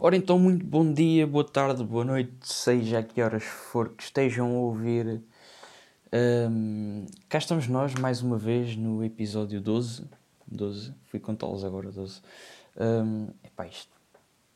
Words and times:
Ora 0.00 0.14
então, 0.14 0.38
muito 0.38 0.64
bom 0.64 0.92
dia, 0.92 1.26
boa 1.26 1.42
tarde, 1.42 1.82
boa 1.82 2.04
noite, 2.04 2.32
seja 2.42 3.00
a 3.00 3.02
que 3.02 3.20
horas 3.20 3.42
for 3.42 3.88
que 3.88 4.04
estejam 4.04 4.46
a 4.46 4.60
ouvir. 4.60 5.20
Um, 6.12 7.04
cá 7.28 7.38
estamos 7.38 7.66
nós 7.66 7.92
mais 7.94 8.22
uma 8.22 8.38
vez 8.38 8.76
no 8.76 9.02
episódio 9.02 9.60
12. 9.60 10.08
12, 10.46 10.94
fui 11.06 11.18
contá-los 11.18 11.64
agora, 11.64 11.90
12. 11.90 12.22
Um, 12.76 13.26
epá, 13.42 13.66
isto 13.66 13.90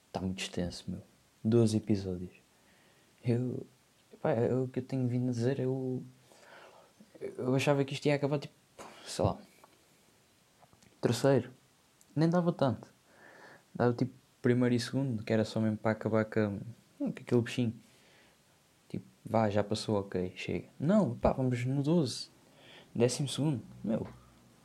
está 0.06 0.20
muito 0.20 0.38
extenso, 0.40 0.84
meu. 0.86 1.02
12 1.42 1.76
episódios. 1.76 2.34
Eu, 3.24 3.66
epá, 4.12 4.30
é 4.30 4.54
o 4.54 4.68
que 4.68 4.78
eu 4.78 4.84
tenho 4.84 5.08
vindo 5.08 5.30
a 5.30 5.32
dizer, 5.32 5.58
eu, 5.58 6.04
eu 7.20 7.52
achava 7.56 7.84
que 7.84 7.94
isto 7.94 8.06
ia 8.06 8.14
acabar 8.14 8.38
tipo, 8.38 8.54
sei 9.04 9.24
lá, 9.24 9.36
terceiro. 11.00 11.50
Nem 12.14 12.30
dava 12.30 12.52
tanto. 12.52 12.86
Dava 13.74 13.92
tipo 13.92 14.21
primeiro 14.42 14.74
e 14.74 14.80
segundo, 14.80 15.24
que 15.24 15.32
era 15.32 15.44
só 15.44 15.60
mesmo 15.60 15.78
para 15.78 15.92
acabar 15.92 16.24
com, 16.24 16.60
com 16.98 17.06
aquele 17.06 17.40
bichinho. 17.40 17.72
Tipo, 18.88 19.06
vá, 19.24 19.48
já 19.48 19.62
passou, 19.62 20.00
ok, 20.00 20.32
chega. 20.36 20.68
Não, 20.78 21.16
pá, 21.16 21.32
vamos 21.32 21.64
no 21.64 21.82
12. 21.82 22.28
Décimo 22.94 23.28
segundo, 23.28 23.62
meu, 23.82 24.06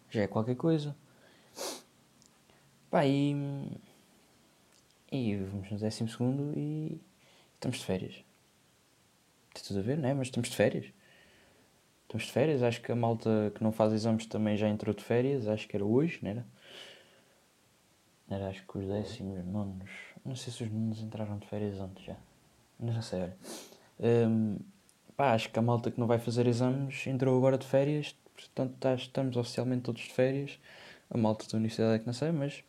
já 0.10 0.24
é 0.24 0.28
qualquer 0.28 0.56
coisa. 0.56 0.96
Pá, 2.90 3.06
e. 3.06 3.36
E 5.12 5.36
vamos 5.38 5.72
no 5.72 5.78
décimo 5.78 6.10
segundo 6.10 6.58
e. 6.58 7.00
Estamos 7.54 7.78
de 7.78 7.86
férias. 7.86 8.24
Tem 9.54 9.64
tudo 9.64 9.80
a 9.80 9.82
ver, 9.82 9.98
não 9.98 10.10
é? 10.10 10.14
Mas 10.14 10.28
estamos 10.28 10.50
de 10.50 10.56
férias. 10.56 10.86
Estamos 12.04 12.26
de 12.26 12.32
férias, 12.32 12.64
acho 12.64 12.82
que 12.82 12.92
a 12.92 12.96
malta 12.96 13.52
que 13.54 13.64
não 13.64 13.72
faz 13.72 13.92
exames 13.92 14.26
também 14.26 14.56
já 14.56 14.70
entrou 14.70 14.94
de 14.96 15.04
férias, 15.04 15.48
acho 15.48 15.68
que 15.68 15.76
era 15.76 15.84
hoje, 15.84 16.20
não 16.22 16.30
era? 16.30 16.46
Era 18.30 18.50
acho 18.50 18.66
que 18.66 18.78
os 18.78 18.86
décimos, 18.86 19.46
nonos. 19.46 19.90
Não 20.26 20.36
sei 20.36 20.52
se 20.52 20.64
os 20.64 20.72
nonos 20.72 21.02
entraram 21.02 21.38
de 21.38 21.48
férias 21.48 21.80
antes 21.80 22.04
já. 22.04 22.16
Não 22.80 22.92
já 22.94 23.02
sei, 23.02 23.22
olha. 23.22 23.38
Um, 24.00 24.60
pá, 25.16 25.34
acho 25.34 25.50
que 25.50 25.58
a 25.58 25.62
malta 25.62 25.90
que 25.90 26.00
não 26.00 26.08
vai 26.08 26.20
fazer 26.20 26.46
exames 26.48 27.08
entrou 27.08 27.38
agora 27.38 27.58
de 27.58 27.66
férias, 27.66 28.16
portanto 28.36 28.76
tá, 28.80 28.94
estamos 28.94 29.36
oficialmente 29.38 29.84
todos 29.84 30.02
de 30.02 30.14
férias. 30.14 30.60
A 31.10 31.18
malta 31.18 31.46
da 31.50 31.58
universidade 31.58 31.96
é 31.96 32.00
que 32.00 32.06
não 32.06 32.14
sei, 32.14 32.32
mas. 32.32 32.64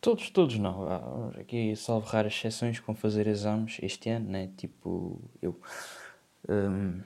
Todos, 0.00 0.30
todos 0.30 0.58
não. 0.58 1.30
Aqui, 1.40 1.74
salvo 1.76 2.06
raras 2.06 2.32
exceções, 2.32 2.80
com 2.80 2.94
fazer 2.94 3.26
exames 3.26 3.78
este 3.82 4.08
ano, 4.10 4.30
né? 4.30 4.50
Tipo, 4.56 5.20
eu. 5.40 5.60
Um, 6.48 7.00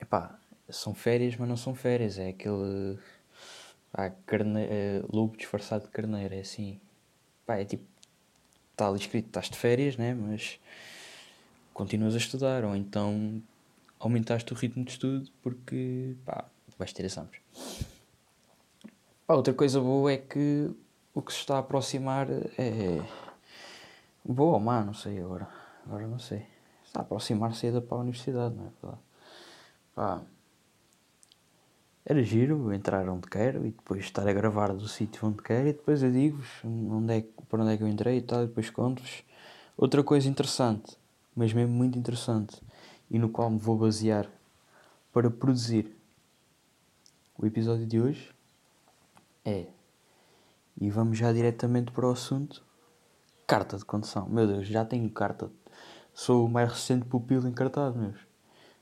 epá, 0.00 0.38
são 0.68 0.94
férias, 0.94 1.36
mas 1.36 1.48
não 1.48 1.56
são 1.56 1.74
férias. 1.74 2.18
É 2.18 2.28
aquele 2.28 2.98
Pá, 3.94 4.10
carne... 4.26 4.64
Uh, 4.64 5.16
lobo 5.16 5.36
disfarçado 5.36 5.84
de 5.84 5.90
carneiro, 5.92 6.34
é 6.34 6.40
assim. 6.40 6.80
Pá, 7.46 7.58
é 7.58 7.64
tipo. 7.64 7.84
Está 8.72 8.88
ali 8.88 8.98
escrito, 8.98 9.26
estás 9.26 9.48
de 9.48 9.56
férias, 9.56 9.96
né? 9.96 10.12
Mas 10.14 10.58
continuas 11.72 12.14
a 12.14 12.18
estudar, 12.18 12.64
ou 12.64 12.74
então 12.74 13.40
aumentaste 14.00 14.52
o 14.52 14.56
ritmo 14.56 14.84
de 14.84 14.90
estudo 14.90 15.30
porque 15.40 16.16
pá, 16.24 16.44
vais 16.76 16.92
ter 16.92 17.04
exames. 17.04 17.38
Pá, 19.28 19.34
outra 19.34 19.54
coisa 19.54 19.80
boa 19.80 20.12
é 20.12 20.16
que 20.16 20.72
o 21.14 21.22
que 21.22 21.32
se 21.32 21.38
está 21.38 21.54
a 21.54 21.58
aproximar 21.60 22.26
é. 22.58 23.00
Boa 24.24 24.54
ou 24.54 24.60
má, 24.60 24.82
não 24.82 24.94
sei 24.94 25.20
agora. 25.20 25.48
Agora 25.86 26.08
não 26.08 26.18
sei. 26.18 26.44
Está 26.84 26.98
a 26.98 27.02
aproximar 27.02 27.54
saída 27.54 27.80
para 27.80 27.98
a 27.98 28.00
universidade, 28.00 28.56
não 28.56 28.66
é 28.66 28.96
Pá, 29.94 30.20
era 32.06 32.22
giro 32.22 32.72
entrar 32.72 33.08
onde 33.08 33.28
quero 33.28 33.66
e 33.66 33.70
depois 33.70 34.04
estar 34.04 34.28
a 34.28 34.32
gravar 34.32 34.72
do 34.74 34.86
sítio 34.86 35.26
onde 35.26 35.42
quero 35.42 35.68
e 35.68 35.72
depois 35.72 36.02
eu 36.02 36.12
digo-vos 36.12 36.48
onde 36.64 37.14
é, 37.14 37.24
para 37.48 37.62
onde 37.62 37.72
é 37.72 37.76
que 37.76 37.82
eu 37.82 37.88
entrei 37.88 38.18
e 38.18 38.22
tal, 38.22 38.44
e 38.44 38.46
depois 38.46 38.68
conto-vos. 38.68 39.24
Outra 39.76 40.02
coisa 40.02 40.28
interessante, 40.28 40.96
mas 41.34 41.52
mesmo 41.52 41.72
muito 41.72 41.98
interessante, 41.98 42.60
e 43.10 43.18
no 43.18 43.28
qual 43.28 43.50
me 43.50 43.58
vou 43.58 43.76
basear 43.76 44.28
para 45.12 45.30
produzir 45.30 45.96
o 47.38 47.46
episódio 47.46 47.86
de 47.86 48.00
hoje 48.00 48.30
é, 49.44 49.66
e 50.80 50.90
vamos 50.90 51.18
já 51.18 51.32
diretamente 51.32 51.90
para 51.90 52.06
o 52.06 52.10
assunto, 52.10 52.62
carta 53.46 53.76
de 53.76 53.84
condução. 53.84 54.28
Meu 54.28 54.46
Deus, 54.46 54.66
já 54.66 54.84
tenho 54.84 55.08
carta. 55.10 55.50
Sou 56.12 56.46
o 56.46 56.48
mais 56.48 56.70
recente 56.70 57.06
pupilo 57.06 57.48
encartado, 57.48 57.98
meus. 57.98 58.18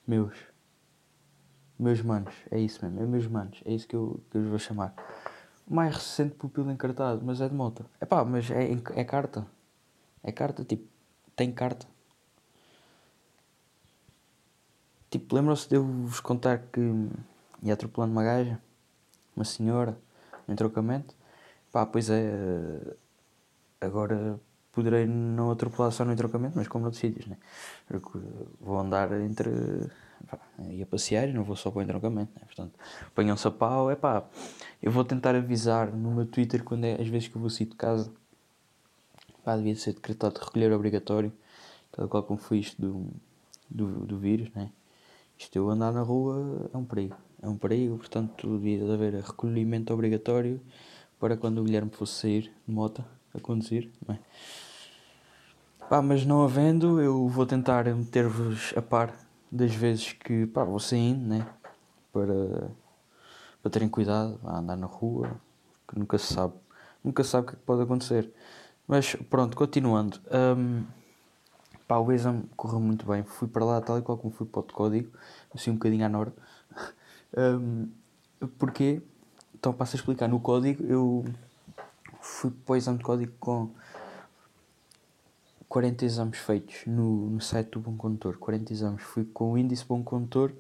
Meus. 0.07 0.52
Meus 1.83 2.01
manos, 2.01 2.33
é 2.49 2.61
isso 2.61 2.85
mesmo, 2.85 3.03
é 3.03 3.07
meus 3.07 3.27
manos, 3.27 3.61
é 3.65 3.73
isso 3.73 3.89
que 3.89 3.97
eu, 3.97 4.21
que 4.31 4.39
eu 4.39 4.43
vos 4.43 4.51
vou 4.51 4.59
chamar. 4.61 4.95
Mais 5.69 5.93
recente 5.93 6.37
pupilo 6.37 6.71
encartado, 6.71 7.21
mas 7.25 7.41
é 7.41 7.49
de 7.49 7.55
moto. 7.57 7.85
É 8.01 8.07
pá, 8.07 8.25
mas 8.25 8.49
é, 8.53 8.71
é 8.95 9.03
carta. 9.03 9.45
É 10.23 10.31
carta, 10.31 10.65
tipo, 10.65 10.87
tem 11.35 11.51
carta. 11.51 11.85
Tipo, 15.11 15.35
lembram-se 15.35 15.69
de 15.69 15.75
eu 15.75 15.85
vos 15.85 16.21
contar 16.21 16.59
que 16.73 16.81
ia 17.65 17.75
atropelando 17.75 18.13
uma 18.13 18.23
gaja, 18.23 18.61
uma 19.35 19.45
senhora, 19.45 19.99
em 20.49 20.55
trocamento? 20.55 21.17
Pá, 21.73 21.85
pois 21.85 22.09
é, 22.11 22.97
agora 23.81 24.39
poderei 24.71 25.05
não 25.05 25.51
atropelar 25.51 25.91
só 25.91 26.05
no 26.05 26.13
entrocamento, 26.13 26.57
mas 26.57 26.69
como 26.69 26.83
noutros 26.83 27.01
sítios, 27.01 27.27
né? 27.27 27.37
Porque 27.89 28.21
vou 28.61 28.79
andar 28.79 29.11
entre 29.21 29.51
pá, 30.31 30.39
ia 30.71 30.87
passear 30.87 31.29
e 31.29 31.33
não 31.33 31.45
vou 31.45 31.57
só 31.57 31.71
para 31.71 31.81
o 31.81 31.83
entroncamento, 31.83 32.33
né? 32.35 32.43
portanto, 32.45 32.79
apanham-se 33.07 33.47
a 33.47 33.51
pau, 33.51 33.91
é 33.91 33.97
pá, 33.97 34.25
eu 34.83 34.91
vou 34.91 35.05
tentar 35.05 35.35
avisar 35.35 35.93
no 35.93 36.11
meu 36.13 36.27
Twitter 36.27 36.63
quando 36.63 36.85
é, 36.85 37.01
às 37.01 37.09
vezes 37.09 37.29
que 37.29 37.37
eu 37.37 37.41
vou 37.41 37.51
sair 37.51 37.67
de 37.67 37.77
casa, 37.77 38.13
pá, 39.45 39.57
devia 39.57 39.75
ser 39.77 39.95
decretado 39.95 40.35
de 40.35 40.41
recolher 40.41 40.73
obrigatório, 40.73 41.33
tal 41.91 42.09
qual 42.09 42.23
como 42.23 42.39
foi 42.39 42.59
isto 42.59 42.81
do, 42.81 43.07
do, 43.69 44.07
do 44.07 44.19
vírus, 44.19 44.51
né? 44.55 44.71
Isto 45.39 45.57
eu 45.57 45.69
andar 45.71 45.93
na 45.93 46.03
rua 46.03 46.71
é 46.73 46.77
um 46.77 46.85
perigo, 46.85 47.17
é 47.43 47.49
um 47.49 47.57
perigo, 47.57 47.97
portanto 47.99 48.59
devia 48.59 48.85
de 48.85 48.93
haver 48.93 49.15
recolhimento 49.15 49.93
obrigatório 49.93 50.61
para 51.19 51.37
quando 51.37 51.59
o 51.59 51.65
Guilherme 51.65 51.91
fosse 51.91 52.21
sair 52.21 52.53
de 52.67 52.73
moto 52.73 53.05
a 53.35 53.41
conduzir, 53.41 53.91
não 54.07 54.15
é? 54.15 54.19
Pá, 55.89 56.01
mas 56.01 56.25
não 56.25 56.43
havendo, 56.43 57.01
eu 57.01 57.29
vou 57.29 57.45
tentar 57.45 57.85
meter-vos 57.85 58.73
a 58.77 58.81
par 58.81 59.15
das 59.53 59.75
vezes 59.75 60.15
que 60.15 60.47
pá, 60.47 60.65
vou 60.65 60.81
saindo, 60.81 61.29
né? 61.29 61.47
Para, 62.11 62.71
para 63.61 63.71
terem 63.71 63.89
cuidado 63.89 64.41
a 64.45 64.59
andar 64.59 64.77
na 64.77 64.87
rua, 64.87 65.31
que 65.87 65.99
nunca 65.99 66.17
se 66.17 66.33
sabe, 66.33 66.55
nunca 67.05 67.23
sabe 67.23 67.45
o 67.45 67.51
que, 67.51 67.57
é 67.57 67.59
que 67.59 67.65
pode 67.65 67.83
acontecer. 67.83 68.33
Mas 68.89 69.15
pronto, 69.29 69.55
continuando. 69.55 70.19
Um, 70.57 70.85
pá, 71.87 71.99
o 71.99 72.11
exame 72.11 72.45
correu 72.57 72.81
muito 72.81 73.05
bem. 73.07 73.23
Fui 73.23 73.47
para 73.47 73.65
lá 73.65 73.81
tal 73.83 73.99
e 73.99 74.03
qual 74.03 74.17
como 74.17 74.33
fui 74.33 74.47
para 74.47 74.61
o 74.61 74.65
código, 74.65 75.13
assim 75.55 75.71
um 75.71 75.75
bocadinho 75.75 76.07
à 76.07 76.09
norte. 76.09 76.37
Um, 77.35 77.89
porque, 78.59 79.01
então 79.55 79.73
passo 79.73 79.97
a 79.97 79.99
explicar, 79.99 80.29
no 80.29 80.39
código 80.39 80.85
eu 80.85 81.25
fui 82.21 82.51
para 82.51 82.75
o 82.75 82.77
exame 82.77 82.99
de 82.99 83.05
código 83.05 83.33
com 83.41 83.71
40 85.73 86.05
exames 86.05 86.39
feitos 86.39 86.83
no, 86.87 87.31
no 87.31 87.41
site 87.41 87.71
do 87.71 87.81
Bom 87.81 87.97
Condutor, 87.97 88.37
40 88.37 88.75
exames, 88.75 89.03
fui 89.03 89.25
com 89.25 89.53
o 89.53 89.57
índice 89.57 89.87
Bom 89.87 90.03
Condutor 90.03 90.53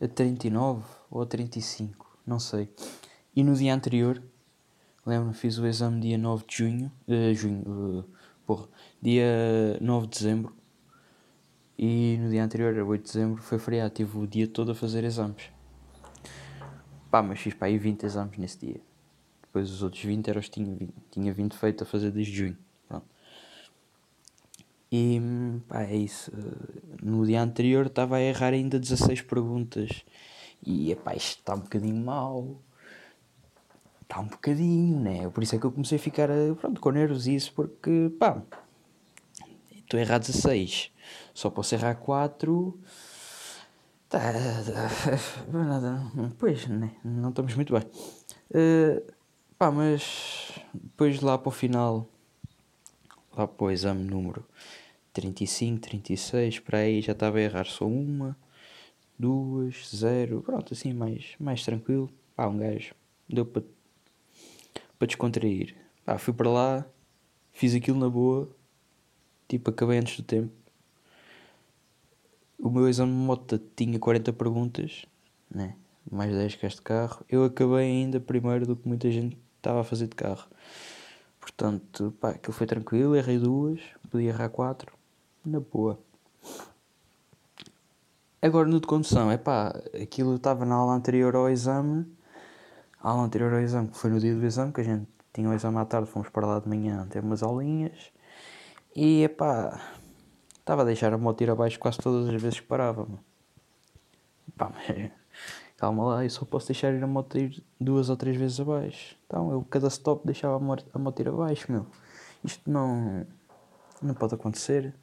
a 0.00 0.08
39 0.08 0.82
ou 1.08 1.22
a 1.22 1.26
35, 1.26 2.18
não 2.26 2.40
sei. 2.40 2.68
E 3.36 3.44
no 3.44 3.54
dia 3.54 3.72
anterior, 3.72 4.20
lembro-me, 5.06 5.34
fiz 5.34 5.56
o 5.58 5.66
exame 5.68 6.00
dia 6.00 6.18
9 6.18 6.44
de 6.48 6.56
junho, 6.56 6.92
uh, 7.06 7.32
junho, 7.32 7.62
uh, 7.64 8.04
porra, 8.44 8.66
dia 9.00 9.78
9 9.80 10.08
de 10.08 10.18
dezembro, 10.18 10.56
e 11.78 12.18
no 12.20 12.28
dia 12.28 12.42
anterior, 12.42 12.76
8 12.76 13.02
de 13.04 13.12
dezembro, 13.12 13.40
foi 13.40 13.60
feriado, 13.60 13.94
tive 13.94 14.18
o 14.18 14.26
dia 14.26 14.48
todo 14.48 14.72
a 14.72 14.74
fazer 14.74 15.04
exames. 15.04 15.44
Pá, 17.08 17.22
mas 17.22 17.38
fiz 17.38 17.54
para 17.54 17.68
aí 17.68 17.78
20 17.78 18.02
exames 18.02 18.36
nesse 18.36 18.66
dia. 18.66 18.80
Depois 19.42 19.70
os 19.70 19.84
outros 19.84 20.02
20 20.02 20.26
eram 20.26 20.40
os 20.40 20.48
tinha, 20.48 20.74
20, 20.74 20.92
tinha 21.12 21.32
20 21.32 21.56
feito 21.56 21.84
a 21.84 21.86
fazer 21.86 22.10
desde 22.10 22.32
junho. 22.32 22.65
E 24.90 25.20
pá, 25.68 25.82
é 25.82 25.96
isso. 25.96 26.30
No 27.02 27.26
dia 27.26 27.42
anterior 27.42 27.86
estava 27.86 28.16
a 28.16 28.22
errar 28.22 28.52
ainda 28.52 28.78
16 28.78 29.22
perguntas. 29.22 30.04
E 30.64 30.92
epá, 30.92 31.14
isto 31.14 31.38
está 31.38 31.54
um 31.54 31.60
bocadinho 31.60 32.04
mal. 32.04 32.62
Está 34.02 34.20
um 34.20 34.28
bocadinho, 34.28 35.00
né? 35.00 35.28
Por 35.28 35.42
isso 35.42 35.56
é 35.56 35.58
que 35.58 35.64
eu 35.64 35.72
comecei 35.72 35.98
a 35.98 36.00
ficar 36.00 36.28
pronto, 36.60 36.80
com 36.80 36.90
nervos 36.90 37.26
isso, 37.26 37.52
porque 37.52 38.12
pá, 38.18 38.40
estou 39.72 39.98
a 39.98 40.00
errar 40.00 40.18
16. 40.18 40.92
Só 41.34 41.50
posso 41.50 41.74
errar 41.74 41.96
4. 41.96 42.78
Tá, 44.08 44.20
pois, 46.38 46.66
né? 46.68 46.92
Não 47.04 47.30
estamos 47.30 47.54
muito 47.54 47.72
bem. 47.72 47.82
Uh, 48.50 49.12
pá, 49.58 49.70
mas 49.70 50.52
depois 50.72 51.20
lá 51.20 51.36
para 51.36 51.48
o 51.48 51.52
final, 51.52 52.08
lá 53.36 53.46
para 53.46 53.66
o 53.66 53.70
exame 53.70 54.02
número 54.04 54.44
35, 55.12 55.80
36, 55.80 56.58
para 56.60 56.78
aí 56.78 57.00
já 57.00 57.12
estava 57.12 57.38
a 57.38 57.42
errar 57.42 57.66
só 57.66 57.86
uma, 57.86 58.36
duas, 59.18 59.88
zero, 59.94 60.42
pronto, 60.42 60.72
assim 60.74 60.92
mais, 60.92 61.34
mais 61.38 61.64
tranquilo. 61.64 62.10
Pá, 62.34 62.46
um 62.48 62.58
gajo 62.58 62.94
deu 63.28 63.44
para 63.46 63.62
para 64.98 65.06
descontrair. 65.06 65.76
Pá, 66.04 66.16
fui 66.18 66.32
para 66.32 66.50
lá, 66.50 66.86
fiz 67.52 67.74
aquilo 67.74 67.98
na 67.98 68.08
boa, 68.08 68.48
tipo, 69.48 69.70
acabei 69.70 69.98
antes 69.98 70.16
do 70.16 70.22
tempo. 70.22 70.52
O 72.58 72.70
meu 72.70 72.88
exame 72.88 73.12
de 73.12 73.18
moto 73.18 73.58
tinha 73.76 73.98
40 73.98 74.32
perguntas, 74.32 75.04
né? 75.50 75.76
mais 76.10 76.32
10 76.32 76.54
que 76.54 76.66
este 76.66 76.82
carro. 76.82 77.24
Eu 77.28 77.44
acabei 77.44 77.86
ainda 77.86 78.20
primeiro 78.20 78.66
do 78.66 78.76
que 78.76 78.86
muita 78.86 79.10
gente 79.10 79.36
estava 79.56 79.80
a 79.80 79.84
fazer 79.84 80.06
de 80.08 80.14
carro. 80.14 80.48
Portanto, 81.46 82.12
pá, 82.20 82.30
aquilo 82.30 82.52
foi 82.52 82.66
tranquilo, 82.66 83.14
errei 83.14 83.38
duas, 83.38 83.80
podia 84.10 84.30
errar 84.30 84.48
quatro, 84.48 84.92
na 85.44 85.60
boa. 85.60 85.96
Agora 88.42 88.68
no 88.68 88.80
de 88.80 88.86
condução, 88.88 89.30
é 89.30 89.38
pá, 89.38 89.68
aquilo 90.02 90.34
estava 90.34 90.64
na 90.64 90.74
aula 90.74 90.94
anterior 90.94 91.36
ao 91.36 91.48
exame, 91.48 92.04
a 93.00 93.10
aula 93.10 93.22
anterior 93.22 93.52
ao 93.52 93.60
exame, 93.60 93.86
que 93.86 93.96
foi 93.96 94.10
no 94.10 94.18
dia 94.18 94.34
do 94.34 94.44
exame, 94.44 94.72
que 94.72 94.80
a 94.80 94.84
gente 94.84 95.06
tinha 95.32 95.48
o 95.48 95.54
exame 95.54 95.78
à 95.78 95.84
tarde, 95.84 96.10
fomos 96.10 96.28
para 96.30 96.44
lá 96.48 96.58
de 96.58 96.68
manhã 96.68 97.06
ter 97.08 97.22
umas 97.22 97.44
aulinhas, 97.44 98.10
e 98.94 99.22
é 99.22 99.28
pá, 99.28 99.80
estava 100.58 100.82
a 100.82 100.84
deixar 100.84 101.12
a 101.12 101.18
moto 101.18 101.40
ir 101.42 101.50
abaixo 101.50 101.78
quase 101.78 101.98
todas 101.98 102.28
as 102.28 102.42
vezes 102.42 102.58
que 102.58 102.66
parava. 102.66 103.06
Pá, 104.56 104.72
mas 104.74 105.12
calma 105.76 106.04
lá, 106.04 106.24
eu 106.24 106.30
só 106.30 106.44
posso 106.44 106.68
deixar 106.68 106.92
ir 106.94 107.02
a 107.02 107.06
moto 107.06 107.36
ir 107.38 107.62
duas 107.80 108.08
ou 108.08 108.16
três 108.16 108.36
vezes 108.36 108.58
abaixo. 108.60 109.16
Então 109.26 109.52
eu 109.52 109.62
cada 109.62 109.88
stop 109.88 110.26
deixava 110.26 110.56
a 110.56 110.98
moto 110.98 111.20
ir 111.20 111.28
abaixo, 111.28 111.70
meu. 111.70 111.86
Isto 112.44 112.70
não, 112.70 113.26
não 114.02 114.14
pode 114.14 114.34
acontecer. 114.34 114.94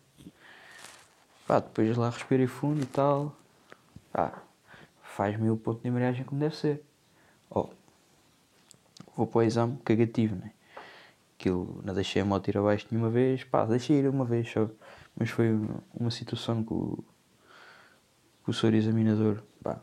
Pá, 1.47 1.59
depois 1.59 1.95
lá 1.97 2.09
respirei 2.09 2.47
fundo 2.47 2.81
e 2.81 2.85
tal. 2.85 3.35
Pá, 4.11 4.41
faz-me 5.01 5.49
o 5.49 5.57
ponto 5.57 5.81
de 5.81 5.87
embreagem 5.89 6.23
como 6.23 6.39
deve 6.39 6.55
ser. 6.55 6.83
Oh, 7.49 7.69
vou 9.15 9.27
para 9.27 9.39
o 9.39 9.43
exame 9.43 9.77
cagativo, 9.83 10.35
né? 10.35 10.51
Aquilo, 11.37 11.81
não 11.83 11.93
deixei 11.93 12.21
a 12.21 12.25
moto 12.25 12.47
ir 12.47 12.57
abaixo 12.57 12.87
nenhuma 12.89 13.09
vez. 13.09 13.43
Pá, 13.43 13.65
deixei 13.65 13.99
ir 13.99 14.07
uma 14.07 14.25
vez 14.25 14.49
só. 14.49 14.69
Mas 15.15 15.29
foi 15.29 15.49
uma 15.93 16.09
situação 16.09 16.63
com, 16.63 16.97
com 18.43 18.51
o 18.51 18.53
senhor 18.53 18.73
examinador. 18.73 19.43
Pá, 19.61 19.79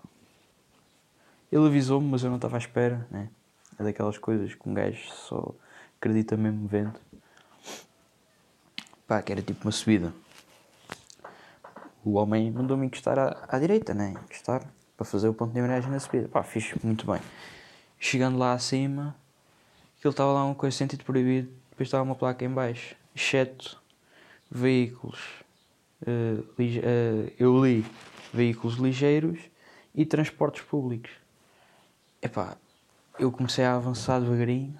ele 1.50 1.66
avisou-me, 1.66 2.08
mas 2.08 2.22
eu 2.22 2.30
não 2.30 2.36
estava 2.36 2.56
à 2.56 2.58
espera, 2.58 3.06
né? 3.10 3.28
É 3.78 3.82
daquelas 3.82 4.18
coisas 4.18 4.54
que 4.54 4.68
um 4.68 4.74
gajo 4.74 5.10
só 5.10 5.54
acredita 5.98 6.36
mesmo 6.36 6.68
vendo. 6.68 6.98
Pá, 9.06 9.20
que 9.22 9.32
era 9.32 9.42
tipo 9.42 9.64
uma 9.64 9.72
subida. 9.72 10.12
O 12.04 12.12
homem 12.12 12.50
mandou-me 12.50 12.86
encostar 12.86 13.18
à, 13.18 13.44
à 13.48 13.58
direita, 13.58 13.92
né? 13.92 14.14
Encostar 14.24 14.64
para 14.96 15.04
fazer 15.04 15.28
o 15.28 15.34
ponto 15.34 15.52
de 15.52 15.58
embreagem 15.58 15.90
na 15.90 15.98
subida. 15.98 16.28
Pá, 16.28 16.42
fiz 16.42 16.72
muito 16.82 17.10
bem. 17.10 17.20
Chegando 17.98 18.38
lá 18.38 18.52
acima, 18.52 19.16
aquilo 19.98 20.12
estava 20.12 20.32
lá 20.32 20.44
uma 20.44 20.54
coisa 20.54 20.76
sentido 20.76 21.04
proibido. 21.04 21.50
Depois 21.70 21.88
estava 21.88 22.04
uma 22.04 22.14
placa 22.14 22.44
em 22.44 22.50
baixo, 22.50 22.94
exceto 23.14 23.80
veículos. 24.50 25.20
Uh, 26.02 26.40
uh, 26.40 27.32
eu 27.38 27.64
li 27.64 27.84
veículos 28.32 28.76
ligeiros 28.76 29.38
e 29.94 30.04
transportes 30.06 30.62
públicos. 30.62 31.10
Epá, 32.22 32.54
eu 33.18 33.32
comecei 33.32 33.64
a 33.64 33.76
avançar 33.76 34.20
devagarinho, 34.20 34.78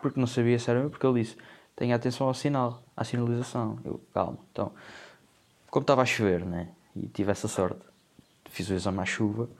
porque 0.00 0.18
não 0.18 0.26
sabia 0.26 0.58
se 0.58 0.70
era 0.70 0.80
meu, 0.80 0.88
porque 0.88 1.06
ele 1.06 1.20
disse, 1.22 1.36
tenha 1.76 1.94
atenção 1.94 2.26
ao 2.26 2.32
sinal, 2.32 2.82
à 2.96 3.04
sinalização. 3.04 3.78
Eu, 3.84 4.00
calma. 4.14 4.38
Então, 4.50 4.72
como 5.70 5.82
estava 5.82 6.00
a 6.00 6.06
chover, 6.06 6.46
né? 6.46 6.70
E 6.96 7.06
tive 7.06 7.30
essa 7.30 7.46
sorte, 7.46 7.80
fiz 8.46 8.70
o 8.70 8.74
exame 8.74 9.00
à 9.00 9.04
chuva, 9.04 9.50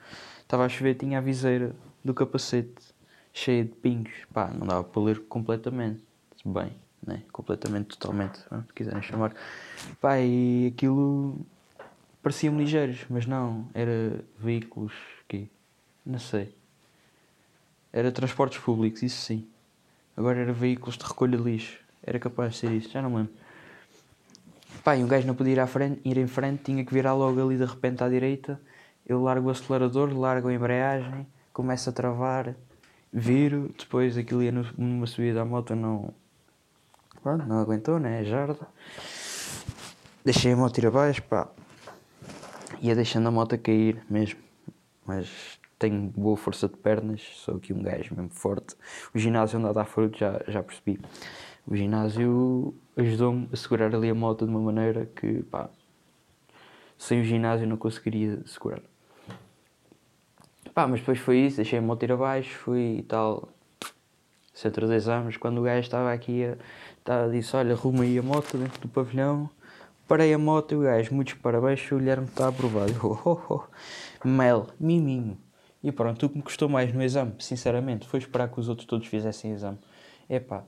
estava 0.40 0.64
a 0.64 0.68
chover 0.70 0.94
tinha 0.94 1.18
a 1.18 1.20
viseira 1.20 1.76
do 2.02 2.14
capacete 2.14 2.82
cheia 3.30 3.62
de 3.62 3.72
pingos. 3.72 4.24
Pá, 4.32 4.48
não 4.48 4.66
dava 4.66 4.84
para 4.84 5.02
ler 5.02 5.20
completamente, 5.26 6.02
bem, 6.42 6.74
né? 7.06 7.22
Completamente, 7.30 7.88
totalmente, 7.88 8.38
se 8.38 8.72
quiserem 8.74 9.02
chamar. 9.02 9.34
Pá, 10.00 10.18
e 10.18 10.72
aquilo 10.74 11.38
parecia-me 12.22 12.56
ligeiros, 12.56 13.04
mas 13.10 13.26
não, 13.26 13.68
era 13.74 14.24
veículos 14.38 14.94
que 15.28 15.46
não 16.06 16.18
sei 16.18 16.56
era 17.92 18.12
transportes 18.12 18.58
públicos, 18.58 19.02
isso 19.02 19.22
sim. 19.22 19.46
Agora 20.16 20.40
era 20.40 20.52
veículos 20.52 20.96
de 20.96 21.04
recolha 21.04 21.36
de 21.36 21.42
lixo. 21.42 21.78
Era 22.02 22.18
capaz 22.18 22.54
de 22.54 22.58
ser 22.58 22.72
isso, 22.72 22.90
já 22.90 23.02
não 23.02 23.14
lembro. 23.14 23.32
E 24.86 25.04
um 25.04 25.06
gajo 25.06 25.26
não 25.26 25.34
podia 25.34 25.52
ir, 25.52 25.60
à 25.60 25.66
frente, 25.66 26.00
ir 26.02 26.16
em 26.16 26.26
frente, 26.26 26.62
tinha 26.64 26.82
que 26.82 26.94
virar 26.94 27.12
logo 27.12 27.40
ali 27.44 27.58
de 27.58 27.64
repente 27.64 28.02
à 28.02 28.08
direita. 28.08 28.58
Eu 29.06 29.22
largo 29.22 29.48
o 29.48 29.50
acelerador, 29.50 30.16
largo 30.18 30.48
a 30.48 30.54
embreagem, 30.54 31.26
começo 31.52 31.90
a 31.90 31.92
travar, 31.92 32.54
viro, 33.12 33.70
depois 33.78 34.16
aquilo 34.16 34.42
ia 34.42 34.52
numa 34.76 35.06
subida 35.06 35.42
à 35.42 35.44
moto 35.44 35.74
não. 35.74 36.14
Pronto, 37.22 37.44
não 37.44 37.58
aguentou, 37.58 37.98
né? 37.98 38.22
É 38.22 38.24
jarda. 38.24 38.66
Deixei 40.24 40.52
a 40.52 40.56
moto 40.56 40.78
ir 40.78 40.86
abaixo, 40.86 41.22
pá. 41.22 41.48
Ia 42.80 42.94
deixando 42.94 43.28
a 43.28 43.30
moto 43.30 43.58
cair 43.58 44.02
mesmo. 44.08 44.40
Mas 45.04 45.57
tenho 45.78 46.12
boa 46.16 46.36
força 46.36 46.68
de 46.68 46.76
pernas, 46.76 47.22
sou 47.36 47.56
aqui 47.56 47.72
um 47.72 47.82
gajo 47.82 48.14
mesmo 48.14 48.30
forte. 48.30 48.74
O 49.14 49.18
ginásio 49.18 49.64
a 49.66 49.72
dar 49.72 49.84
fruto, 49.84 50.18
já, 50.18 50.40
já 50.48 50.62
percebi. 50.62 51.00
O 51.66 51.76
ginásio 51.76 52.74
ajudou-me 52.96 53.48
a 53.52 53.56
segurar 53.56 53.94
ali 53.94 54.10
a 54.10 54.14
moto 54.14 54.44
de 54.44 54.50
uma 54.50 54.60
maneira 54.60 55.06
que, 55.06 55.42
pá, 55.44 55.70
sem 56.96 57.20
o 57.20 57.24
ginásio 57.24 57.66
não 57.66 57.76
conseguiria 57.76 58.42
segurar. 58.46 58.82
Pá, 60.74 60.86
mas 60.86 61.00
depois 61.00 61.18
foi 61.18 61.38
isso, 61.38 61.56
deixei 61.56 61.78
a 61.78 61.82
moto 61.82 62.02
ir 62.02 62.12
abaixo, 62.12 62.56
fui 62.58 62.98
e 62.98 63.02
tal, 63.02 63.48
centro 64.52 64.86
de 64.86 64.94
exames, 64.94 65.36
quando 65.36 65.58
o 65.58 65.62
gajo 65.62 65.80
estava 65.80 66.12
aqui, 66.12 66.44
a, 66.44 66.56
estava, 66.98 67.30
disse, 67.30 67.54
olha, 67.56 67.74
arruma 67.74 68.02
aí 68.02 68.18
a 68.18 68.22
moto 68.22 68.56
dentro 68.56 68.80
do 68.80 68.88
pavilhão, 68.88 69.48
parei 70.08 70.32
a 70.34 70.38
moto 70.38 70.72
e 70.72 70.76
o 70.76 70.80
gajo, 70.80 71.14
muitos 71.14 71.34
parabéns, 71.34 71.80
o 71.92 71.98
Guilherme 71.98 72.26
está 72.26 72.48
aprovado. 72.48 72.92
Oh, 73.02 73.18
oh, 73.24 73.64
oh. 74.24 74.28
Mel, 74.28 74.66
miminho. 74.80 75.38
E 75.82 75.92
pronto, 75.92 76.26
o 76.26 76.28
que 76.28 76.36
me 76.36 76.42
custou 76.42 76.68
mais 76.68 76.92
no 76.92 77.02
exame, 77.02 77.34
sinceramente, 77.38 78.06
foi 78.06 78.18
esperar 78.18 78.48
que 78.48 78.58
os 78.58 78.68
outros 78.68 78.86
todos 78.86 79.06
fizessem 79.06 79.52
exame. 79.52 79.78
É 80.28 80.40
pá, 80.40 80.64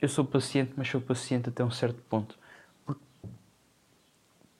eu 0.00 0.08
sou 0.08 0.24
paciente, 0.24 0.72
mas 0.76 0.88
sou 0.88 1.00
paciente 1.00 1.48
até 1.48 1.62
um 1.62 1.70
certo 1.70 2.00
ponto. 2.02 2.38
Porque, 2.84 3.02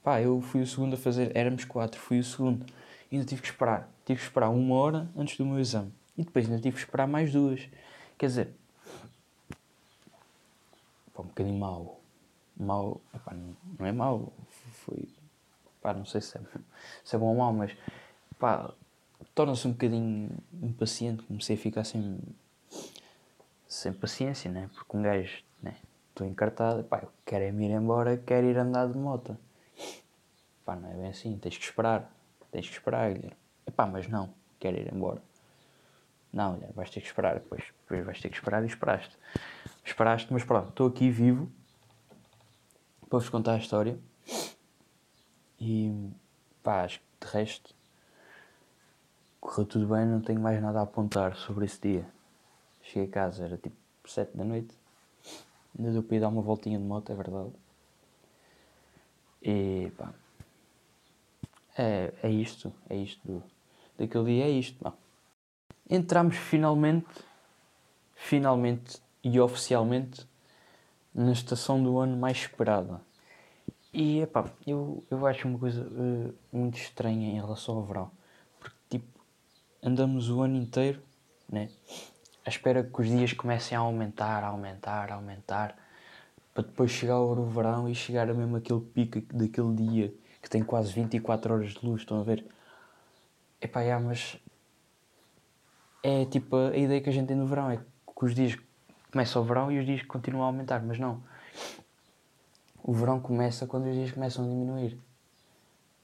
pá, 0.02 0.20
eu 0.20 0.40
fui 0.40 0.60
o 0.60 0.66
segundo 0.66 0.94
a 0.94 0.96
fazer, 0.96 1.34
éramos 1.34 1.64
quatro, 1.64 1.98
fui 1.98 2.18
o 2.18 2.24
segundo. 2.24 2.64
E 3.10 3.16
ainda 3.16 3.26
tive 3.26 3.40
que 3.40 3.48
esperar. 3.48 3.88
Tive 4.04 4.18
que 4.18 4.26
esperar 4.26 4.50
uma 4.50 4.74
hora 4.74 5.08
antes 5.16 5.36
do 5.38 5.46
meu 5.46 5.58
exame. 5.58 5.92
E 6.16 6.24
depois 6.24 6.46
ainda 6.46 6.60
tive 6.60 6.76
que 6.76 6.82
esperar 6.82 7.06
mais 7.06 7.32
duas. 7.32 7.68
Quer 8.18 8.26
dizer, 8.26 8.50
pá, 11.14 11.22
um 11.22 11.26
bocadinho 11.26 11.58
mau. 11.58 12.00
Mau, 12.56 13.00
epá, 13.14 13.32
não, 13.34 13.56
não 13.78 13.86
é 13.86 13.92
mau. 13.92 14.32
Foi, 14.84 15.08
pá, 15.80 15.94
não 15.94 16.04
sei 16.04 16.20
se 16.20 16.36
é, 16.36 16.40
se 17.04 17.16
é 17.16 17.18
bom 17.18 17.26
ou 17.26 17.36
mau, 17.36 17.52
mas, 17.52 17.76
pá, 18.38 18.72
torna-se 19.34 19.66
um 19.66 19.72
bocadinho 19.72 20.30
impaciente, 20.62 21.22
comecei 21.22 21.56
a 21.56 21.58
ficar 21.58 21.84
sem, 21.84 22.18
sem 23.66 23.92
paciência, 23.92 24.50
né? 24.50 24.70
Porque 24.74 24.96
um 24.96 25.02
gajo, 25.02 25.42
né? 25.62 25.76
Estou 26.08 26.26
encartado, 26.26 26.82
pá, 26.84 27.00
eu 27.02 27.10
quero 27.24 27.44
é 27.44 27.48
ir 27.48 27.70
embora, 27.70 28.16
quero 28.16 28.46
ir 28.46 28.56
andar 28.56 28.88
de 28.88 28.96
moto. 28.96 29.36
Pá, 30.64 30.74
não 30.74 30.90
é 30.90 30.94
bem 30.94 31.08
assim, 31.08 31.36
tens 31.38 31.58
que 31.58 31.64
esperar, 31.64 32.10
tens 32.50 32.66
que 32.66 32.72
esperar, 32.72 33.12
Guilherme. 33.12 33.36
Epá, 33.66 33.86
mas 33.86 34.08
não, 34.08 34.32
quero 34.58 34.78
ir 34.78 34.92
embora. 34.92 35.22
Não, 36.32 36.54
Guilherme, 36.54 36.74
vais 36.74 36.90
ter 36.90 37.00
que 37.00 37.06
esperar, 37.06 37.34
depois, 37.34 37.64
depois 37.82 38.04
vais 38.04 38.20
ter 38.20 38.30
que 38.30 38.36
esperar 38.36 38.62
e 38.62 38.66
esperaste. 38.66 39.16
Esperaste, 39.84 40.32
mas 40.32 40.42
pronto, 40.42 40.70
estou 40.70 40.88
aqui 40.88 41.10
vivo 41.10 41.52
para 43.08 43.18
vos 43.18 43.28
contar 43.28 43.52
a 43.52 43.58
história. 43.58 43.98
E 45.60 46.10
pá, 46.62 46.84
acho 46.84 47.00
que 47.00 47.26
de 47.26 47.32
resto 47.32 47.75
correu 49.46 49.64
tudo 49.64 49.86
bem, 49.86 50.04
não 50.04 50.20
tenho 50.20 50.40
mais 50.40 50.60
nada 50.60 50.80
a 50.80 50.82
apontar 50.82 51.36
sobre 51.36 51.64
esse 51.64 51.80
dia. 51.80 52.06
Cheguei 52.82 53.04
a 53.04 53.12
casa, 53.12 53.44
era 53.44 53.56
tipo 53.56 53.76
7 54.04 54.36
da 54.36 54.44
noite. 54.44 54.74
Ainda 55.78 55.92
deu 55.92 56.02
para 56.02 56.16
ir 56.16 56.20
dar 56.20 56.28
uma 56.28 56.42
voltinha 56.42 56.78
de 56.78 56.84
moto, 56.84 57.12
é 57.12 57.14
verdade. 57.14 57.52
E 59.40 59.92
pá. 59.96 60.12
É, 61.78 62.12
é 62.22 62.30
isto, 62.30 62.72
é 62.90 62.96
isto. 62.96 63.20
Do, 63.24 63.42
daquele 63.96 64.24
dia 64.24 64.46
é 64.46 64.50
isto. 64.50 64.82
Pá. 64.82 64.92
Entramos 65.88 66.36
finalmente, 66.36 67.06
finalmente 68.14 69.00
e 69.22 69.38
oficialmente 69.38 70.26
na 71.14 71.32
estação 71.32 71.82
do 71.82 71.98
ano 71.98 72.16
mais 72.16 72.36
esperada. 72.38 73.00
E 73.92 74.20
epá, 74.20 74.50
eu, 74.66 75.04
eu 75.08 75.24
acho 75.24 75.46
uma 75.46 75.58
coisa 75.58 75.82
uh, 75.82 76.34
muito 76.52 76.76
estranha 76.78 77.30
em 77.30 77.40
relação 77.40 77.76
ao 77.76 77.84
verão 77.84 78.10
andamos 79.82 80.30
o 80.30 80.42
ano 80.42 80.56
inteiro, 80.56 81.02
né? 81.50 81.70
À 82.44 82.48
espera 82.48 82.82
que 82.82 83.00
os 83.00 83.08
dias 83.08 83.32
comecem 83.32 83.76
a 83.76 83.80
aumentar, 83.80 84.44
a 84.44 84.48
aumentar, 84.48 85.10
a 85.10 85.14
aumentar, 85.14 85.76
para 86.54 86.64
depois 86.64 86.90
chegar 86.90 87.20
o 87.20 87.46
verão 87.46 87.88
e 87.88 87.94
chegar 87.94 88.30
a 88.30 88.34
mesmo 88.34 88.56
aquele 88.56 88.80
pico 88.80 89.20
daquele 89.34 89.74
dia 89.74 90.14
que 90.42 90.48
tem 90.48 90.62
quase 90.62 90.92
24 90.92 91.54
horas 91.54 91.72
de 91.72 91.84
luz, 91.84 92.02
estão 92.02 92.20
a 92.20 92.22
ver? 92.22 92.46
Epá, 93.60 93.80
yeah, 93.80 94.04
mas 94.04 94.38
é 96.02 96.24
tipo 96.24 96.56
a 96.56 96.76
ideia 96.76 97.00
que 97.00 97.08
a 97.10 97.12
gente 97.12 97.26
tem 97.26 97.36
no 97.36 97.46
verão, 97.46 97.70
é 97.70 97.78
que 97.78 98.24
os 98.24 98.34
dias 98.34 98.56
começam 99.10 99.42
o 99.42 99.44
verão 99.44 99.72
e 99.72 99.78
os 99.78 99.84
dias 99.84 100.02
continuam 100.02 100.44
a 100.44 100.46
aumentar, 100.46 100.82
mas 100.82 100.98
não. 100.98 101.22
o 102.82 102.92
verão 102.92 103.18
começa 103.18 103.66
quando 103.66 103.88
os 103.88 103.94
dias 103.94 104.12
começam 104.12 104.44
a 104.44 104.48
diminuir. 104.48 104.98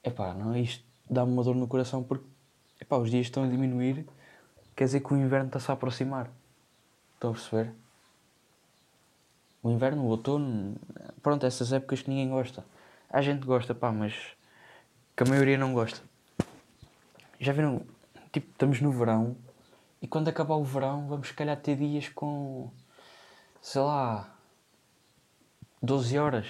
Epá, 0.02 0.34
não, 0.34 0.56
isto 0.56 0.84
dá-me 1.08 1.32
uma 1.32 1.44
dor 1.44 1.54
no 1.54 1.68
coração 1.68 2.02
porque 2.02 2.26
epá, 2.82 2.96
os 2.96 3.10
dias 3.10 3.26
estão 3.26 3.44
a 3.44 3.48
diminuir, 3.48 4.04
quer 4.76 4.84
dizer 4.84 5.00
que 5.00 5.14
o 5.14 5.16
inverno 5.16 5.46
está-se 5.46 5.70
a 5.70 5.74
aproximar. 5.74 6.28
Estão 7.14 7.30
a 7.30 7.32
perceber? 7.34 7.72
O 9.62 9.70
inverno, 9.70 10.02
o 10.02 10.06
outono, 10.06 10.74
pronto, 11.22 11.46
essas 11.46 11.72
épocas 11.72 12.02
que 12.02 12.10
ninguém 12.10 12.28
gosta. 12.28 12.64
Há 13.08 13.22
gente 13.22 13.40
que 13.40 13.46
gosta, 13.46 13.74
pá, 13.74 13.92
mas 13.92 14.14
que 15.16 15.22
a 15.22 15.26
maioria 15.26 15.56
não 15.56 15.72
gosta. 15.72 16.02
Já 17.38 17.52
viram? 17.52 17.82
Tipo, 18.32 18.50
estamos 18.50 18.80
no 18.80 18.90
verão 18.90 19.36
e 20.00 20.08
quando 20.08 20.28
acabar 20.28 20.56
o 20.56 20.64
verão 20.64 21.06
vamos 21.06 21.28
se 21.28 21.34
calhar 21.34 21.56
ter 21.56 21.76
dias 21.76 22.08
com, 22.08 22.70
sei 23.60 23.82
lá, 23.82 24.34
12 25.82 26.18
horas. 26.18 26.46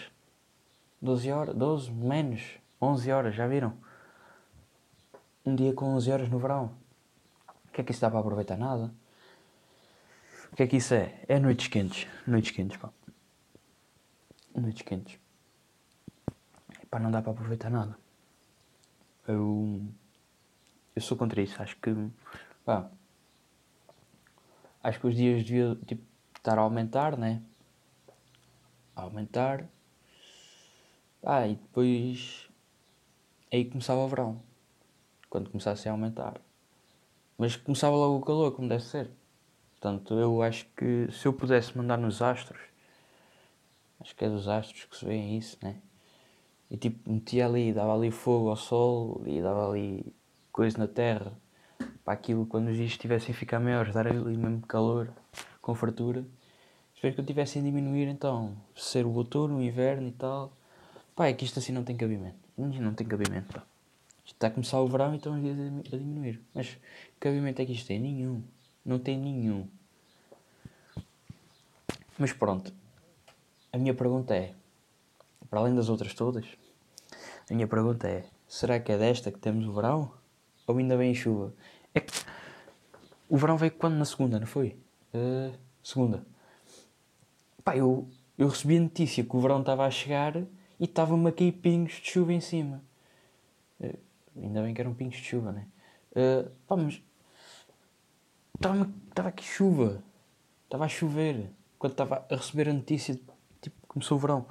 12 1.02 1.32
horas, 1.32 1.54
12, 1.56 1.90
menos, 1.90 2.42
11 2.80 3.10
horas, 3.10 3.34
já 3.34 3.46
viram? 3.48 3.76
Um 5.44 5.56
dia 5.56 5.72
com 5.74 5.86
11 5.94 6.12
horas 6.12 6.28
no 6.28 6.38
verão. 6.38 6.72
O 7.66 7.72
que 7.72 7.80
é 7.80 7.84
que 7.84 7.90
isso 7.90 8.00
dá 8.00 8.08
para 8.08 8.20
aproveitar? 8.20 8.56
Nada. 8.56 8.94
O 10.52 10.56
que 10.56 10.62
é 10.62 10.66
que 10.66 10.76
isso 10.76 10.94
é? 10.94 11.18
É 11.26 11.40
noites 11.40 11.66
quentes. 11.66 12.06
Noites 12.26 12.52
quentes, 12.52 12.76
pá. 12.76 12.90
Noites 14.54 14.82
quentes. 14.82 15.18
Pá, 16.88 16.98
não 17.00 17.10
dá 17.10 17.22
para 17.22 17.32
aproveitar 17.32 17.70
nada. 17.70 17.98
Eu. 19.26 19.82
Eu 20.94 21.02
sou 21.02 21.16
contra 21.16 21.40
isso. 21.40 21.60
Acho 21.60 21.76
que. 21.78 21.90
Pá. 22.64 22.90
Acho 24.82 25.00
que 25.00 25.06
os 25.06 25.14
dias 25.16 25.42
deviam 25.42 25.74
tipo, 25.76 26.04
estar 26.36 26.58
a 26.58 26.62
aumentar, 26.62 27.16
né? 27.16 27.42
A 28.94 29.02
aumentar. 29.02 29.66
Ah, 31.22 31.48
e 31.48 31.56
depois. 31.56 32.48
Aí 33.50 33.64
começava 33.64 34.00
o 34.00 34.08
verão. 34.08 34.51
Quando 35.32 35.48
começasse 35.48 35.88
a 35.88 35.92
aumentar. 35.92 36.38
Mas 37.38 37.56
começava 37.56 37.96
logo 37.96 38.18
o 38.18 38.20
calor, 38.20 38.52
como 38.52 38.68
deve 38.68 38.84
ser. 38.84 39.08
Portanto, 39.70 40.12
eu 40.12 40.42
acho 40.42 40.66
que 40.76 41.10
se 41.10 41.24
eu 41.24 41.32
pudesse 41.32 41.74
mandar 41.74 41.96
nos 41.96 42.20
astros, 42.20 42.60
acho 43.98 44.14
que 44.14 44.26
é 44.26 44.28
dos 44.28 44.46
astros 44.46 44.84
que 44.84 44.94
se 44.94 45.06
vê 45.06 45.16
isso, 45.16 45.56
né? 45.62 45.80
E 46.70 46.76
tipo, 46.76 47.10
metia 47.10 47.46
ali, 47.46 47.72
dava 47.72 47.94
ali 47.94 48.10
fogo 48.10 48.50
ao 48.50 48.56
sol 48.56 49.22
e 49.24 49.40
dava 49.40 49.70
ali 49.70 50.04
coisa 50.52 50.76
na 50.76 50.86
terra 50.86 51.32
para 52.04 52.12
aquilo 52.12 52.44
quando 52.44 52.68
os 52.68 52.76
dias 52.76 52.90
estivessem 52.90 53.34
a 53.34 53.38
ficar 53.38 53.58
maiores, 53.58 53.94
dar 53.94 54.06
ali 54.06 54.36
mesmo 54.36 54.60
calor, 54.66 55.10
com 55.62 55.74
fartura. 55.74 56.26
Espero 56.94 57.14
que 57.14 57.20
eu 57.22 57.24
tivesse 57.24 57.58
a 57.58 57.62
diminuir 57.62 58.06
então, 58.06 58.54
ser 58.76 59.06
o 59.06 59.14
outono, 59.14 59.56
o 59.56 59.62
inverno 59.62 60.08
e 60.08 60.12
tal. 60.12 60.52
Pá, 61.16 61.28
é 61.28 61.32
que 61.32 61.46
isto 61.46 61.58
assim 61.58 61.72
não 61.72 61.84
tem 61.84 61.96
cabimento. 61.96 62.36
Não 62.54 62.92
tem 62.92 63.06
cabimento, 63.06 63.54
pá. 63.54 63.71
Está 64.24 64.46
a 64.46 64.50
começar 64.50 64.80
o 64.80 64.88
verão 64.88 65.12
e 65.12 65.16
estão 65.16 65.34
os 65.34 65.40
dias 65.40 65.56
a 65.92 65.96
diminuir. 65.96 66.40
Mas 66.54 66.68
que 66.68 66.80
cabimento 67.20 67.60
é 67.60 67.66
que 67.66 67.72
isto 67.72 67.86
tem? 67.86 67.98
Nenhum. 67.98 68.42
Não 68.84 68.98
tem 68.98 69.18
nenhum. 69.18 69.68
Mas 72.18 72.32
pronto. 72.32 72.72
A 73.72 73.78
minha 73.78 73.94
pergunta 73.94 74.34
é, 74.34 74.54
para 75.48 75.60
além 75.60 75.74
das 75.74 75.88
outras 75.88 76.14
todas, 76.14 76.44
a 77.50 77.54
minha 77.54 77.66
pergunta 77.66 78.06
é, 78.06 78.24
será 78.46 78.78
que 78.78 78.92
é 78.92 78.98
desta 78.98 79.32
que 79.32 79.38
temos 79.38 79.66
o 79.66 79.72
verão? 79.72 80.12
Ou 80.66 80.76
ainda 80.76 80.96
vem 80.96 81.14
chuva? 81.14 81.52
É 81.94 82.00
que 82.00 82.12
o 83.28 83.36
verão 83.36 83.56
veio 83.56 83.72
quando? 83.72 83.94
Na 83.94 84.04
segunda, 84.04 84.38
não 84.38 84.46
foi? 84.46 84.76
Uh, 85.14 85.52
segunda. 85.82 86.24
Pá, 87.64 87.76
eu, 87.76 88.08
eu 88.36 88.48
recebi 88.48 88.76
a 88.76 88.80
notícia 88.80 89.24
que 89.24 89.36
o 89.36 89.40
verão 89.40 89.60
estava 89.60 89.86
a 89.86 89.90
chegar 89.90 90.36
e 90.36 90.84
estava-me 90.84 91.28
a 91.28 91.32
cair 91.32 91.52
pingos 91.52 91.94
de 91.94 92.10
chuva 92.10 92.32
em 92.32 92.40
cima. 92.40 92.82
Ainda 94.36 94.62
bem 94.62 94.74
que 94.74 94.80
eram 94.80 94.94
pingos 94.94 95.16
de 95.16 95.24
chuva, 95.24 95.52
né? 95.52 95.66
Uh, 96.12 96.50
pá, 96.66 96.76
mas 96.76 97.02
estava 98.54 99.28
aqui 99.28 99.44
chuva. 99.44 100.02
Estava 100.64 100.84
a 100.84 100.88
chover. 100.88 101.50
Quando 101.78 101.92
estava 101.92 102.26
a 102.30 102.34
receber 102.34 102.68
a 102.68 102.72
notícia, 102.72 103.18
tipo, 103.60 103.86
começou 103.86 104.16
o 104.16 104.20
verão. 104.20 104.46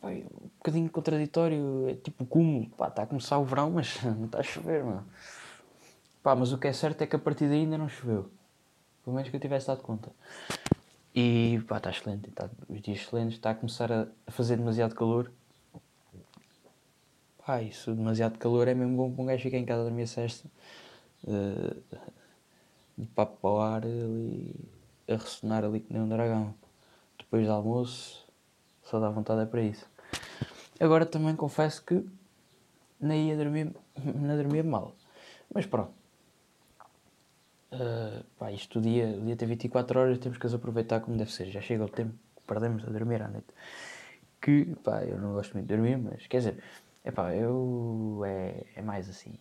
Pá, 0.00 0.08
um 0.08 0.50
bocadinho 0.58 0.90
contraditório. 0.90 1.88
É 1.88 1.94
tipo 1.94 2.24
cúmulo. 2.26 2.68
Pá, 2.70 2.88
está 2.88 3.02
a 3.02 3.06
começar 3.06 3.38
o 3.38 3.44
verão, 3.44 3.70
mas 3.70 4.02
não 4.04 4.26
está 4.26 4.40
a 4.40 4.42
chover, 4.42 4.84
mano. 4.84 5.06
Pá, 6.22 6.34
mas 6.34 6.52
o 6.52 6.58
que 6.58 6.68
é 6.68 6.72
certo 6.72 7.02
é 7.02 7.06
que 7.06 7.16
a 7.16 7.18
partir 7.18 7.48
daí 7.48 7.60
ainda 7.60 7.78
não 7.78 7.88
choveu. 7.88 8.30
Pelo 9.04 9.14
menos 9.14 9.30
que 9.30 9.36
eu 9.36 9.40
tivesse 9.40 9.66
dado 9.66 9.82
conta. 9.82 10.10
E 11.14 11.62
pá, 11.66 11.78
está 11.78 11.90
excelente. 11.90 12.28
Está, 12.28 12.50
os 12.68 12.80
dias 12.80 12.98
excelentes. 12.98 13.36
Está 13.36 13.50
a 13.50 13.54
começar 13.54 13.90
a 13.90 14.30
fazer 14.30 14.56
demasiado 14.56 14.94
calor. 14.94 15.32
Pá, 17.46 17.62
isso, 17.62 17.94
demasiado 17.94 18.38
calor 18.38 18.66
é 18.66 18.74
mesmo 18.74 18.96
bom 18.96 19.12
para 19.12 19.22
um 19.22 19.26
gajo 19.26 19.44
ficar 19.44 19.58
em 19.58 19.64
casa 19.64 19.82
a 19.82 19.84
dormir 19.84 20.02
a 20.02 20.06
cesta. 20.08 20.50
Uh, 21.22 21.80
de 22.98 23.06
papo 23.06 23.36
para 23.40 23.50
o 23.50 23.60
ar 23.60 23.84
ali, 23.84 24.52
a 25.06 25.12
ressonar 25.12 25.64
ali 25.64 25.78
que 25.78 25.92
nem 25.92 26.02
um 26.02 26.08
dragão. 26.08 26.52
Depois 27.16 27.46
do 27.46 27.52
almoço, 27.52 28.26
só 28.82 28.98
dá 28.98 29.08
vontade 29.10 29.42
é 29.42 29.46
para 29.46 29.62
isso. 29.62 29.86
Agora 30.80 31.06
também 31.06 31.36
confesso 31.36 31.84
que 31.84 32.04
nem 33.00 33.28
ia 33.28 33.36
dormir, 33.36 33.72
não 33.94 34.36
dormia 34.36 34.64
mal. 34.64 34.92
Mas 35.54 35.66
pronto. 35.66 35.92
Uh, 37.70 38.24
pá, 38.40 38.50
isto 38.50 38.80
o 38.80 38.82
dia, 38.82 39.06
o 39.06 39.24
dia 39.24 39.36
tem 39.36 39.46
24 39.46 40.00
horas, 40.00 40.18
temos 40.18 40.36
que 40.36 40.46
as 40.48 40.54
aproveitar 40.54 40.98
como 40.98 41.16
deve 41.16 41.32
ser. 41.32 41.46
Já 41.52 41.60
chega 41.60 41.84
o 41.84 41.88
tempo 41.88 42.12
que 42.34 42.42
perdemos 42.44 42.82
a 42.82 42.90
dormir 42.90 43.22
à 43.22 43.28
noite. 43.28 43.46
Que, 44.40 44.64
pá, 44.82 45.04
eu 45.04 45.16
não 45.20 45.32
gosto 45.34 45.52
muito 45.52 45.68
de 45.68 45.76
dormir, 45.76 45.96
mas 45.96 46.26
quer 46.26 46.38
dizer, 46.38 46.58
é 47.06 47.12
pá, 47.12 47.32
eu. 47.32 48.20
É, 48.26 48.66
é 48.74 48.82
mais 48.82 49.08
assim. 49.08 49.38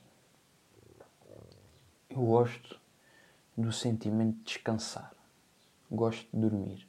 Eu 2.08 2.18
gosto 2.18 2.80
do 3.58 3.72
sentimento 3.72 4.38
de 4.38 4.44
descansar. 4.44 5.12
Gosto 5.90 6.28
de 6.32 6.40
dormir. 6.40 6.88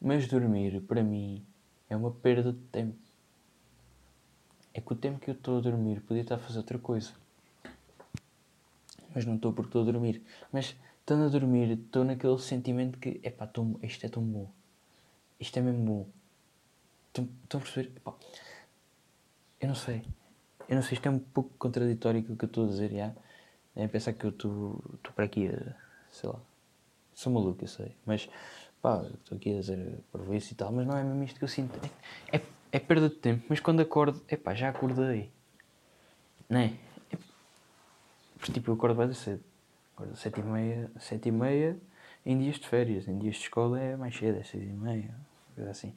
Mas 0.00 0.28
dormir, 0.28 0.80
para 0.82 1.02
mim, 1.02 1.44
é 1.88 1.96
uma 1.96 2.12
perda 2.12 2.52
de 2.52 2.60
tempo. 2.66 2.96
É 4.72 4.80
que 4.80 4.92
o 4.92 4.96
tempo 4.96 5.18
que 5.18 5.28
eu 5.28 5.34
estou 5.34 5.58
a 5.58 5.60
dormir 5.60 6.00
podia 6.02 6.22
estar 6.22 6.36
a 6.36 6.38
fazer 6.38 6.58
outra 6.58 6.78
coisa. 6.78 7.12
Mas 9.12 9.26
não 9.26 9.34
estou 9.34 9.52
porque 9.52 9.70
estou 9.70 9.82
a 9.82 9.84
dormir. 9.84 10.22
Mas 10.52 10.76
estando 11.00 11.24
a 11.24 11.28
dormir, 11.28 11.68
estou 11.72 12.04
naquele 12.04 12.38
sentimento 12.38 12.96
que, 12.96 13.20
epá, 13.24 13.44
tô, 13.44 13.76
isto 13.82 14.06
é 14.06 14.08
tão 14.08 14.22
bom. 14.22 14.48
Isto 15.40 15.58
é 15.58 15.62
mesmo 15.62 15.84
bom. 15.84 16.08
Estão 17.08 17.58
a 17.58 17.62
perceber? 17.62 17.90
Epá, 17.96 18.14
eu 19.60 19.68
não 19.68 19.74
sei. 19.74 20.02
Eu 20.68 20.76
não 20.76 20.82
sei, 20.82 20.94
isto 20.94 21.06
é 21.06 21.10
um 21.10 21.18
pouco 21.18 21.50
contraditório 21.58 22.22
com 22.22 22.32
o 22.32 22.36
que 22.36 22.44
eu 22.44 22.48
estou 22.48 22.64
a 22.64 22.68
dizer, 22.68 22.90
já. 22.92 23.12
É 23.76 23.86
pensar 23.88 24.12
que 24.12 24.24
eu 24.24 24.30
estou 24.30 24.82
para 25.14 25.24
aqui 25.24 25.48
sei 26.10 26.28
lá, 26.28 26.40
sou 27.14 27.32
maluco, 27.32 27.64
eu 27.64 27.68
sei. 27.68 27.94
Mas, 28.04 28.28
pá, 28.82 29.02
estou 29.14 29.36
aqui 29.36 29.56
a 29.56 29.60
dizer 29.60 29.98
isso 30.32 30.52
e 30.52 30.56
tal, 30.56 30.72
mas 30.72 30.86
não 30.86 30.96
é 30.96 31.04
mesmo 31.04 31.22
isto 31.24 31.38
que 31.38 31.44
eu 31.44 31.48
sinto. 31.48 31.78
É, 32.32 32.36
é, 32.36 32.42
é 32.72 32.78
perda 32.78 33.08
de 33.08 33.16
tempo, 33.16 33.44
mas 33.48 33.60
quando 33.60 33.80
acordo, 33.80 34.20
é 34.28 34.36
pá, 34.36 34.54
já 34.54 34.68
acordei. 34.68 35.30
Não 36.48 36.60
é? 36.60 36.74
é 37.12 38.52
tipo, 38.52 38.70
eu 38.70 38.74
acordo 38.74 38.96
bem 38.96 39.12
cedo. 39.14 39.42
Acordo 39.94 40.16
sete 40.16 40.40
e 40.40 40.42
meia, 40.42 40.90
sete 40.98 41.28
e 41.28 41.32
meia 41.32 41.76
em 42.24 42.38
dias 42.38 42.56
de 42.56 42.68
férias. 42.68 43.06
Em 43.06 43.18
dias 43.18 43.36
de 43.36 43.42
escola 43.42 43.80
é 43.80 43.96
mais 43.96 44.16
cedo, 44.16 44.38
é 44.38 44.42
seis 44.42 44.64
e 44.64 44.72
meia, 44.72 45.14
coisa 45.54 45.70
assim. 45.70 45.94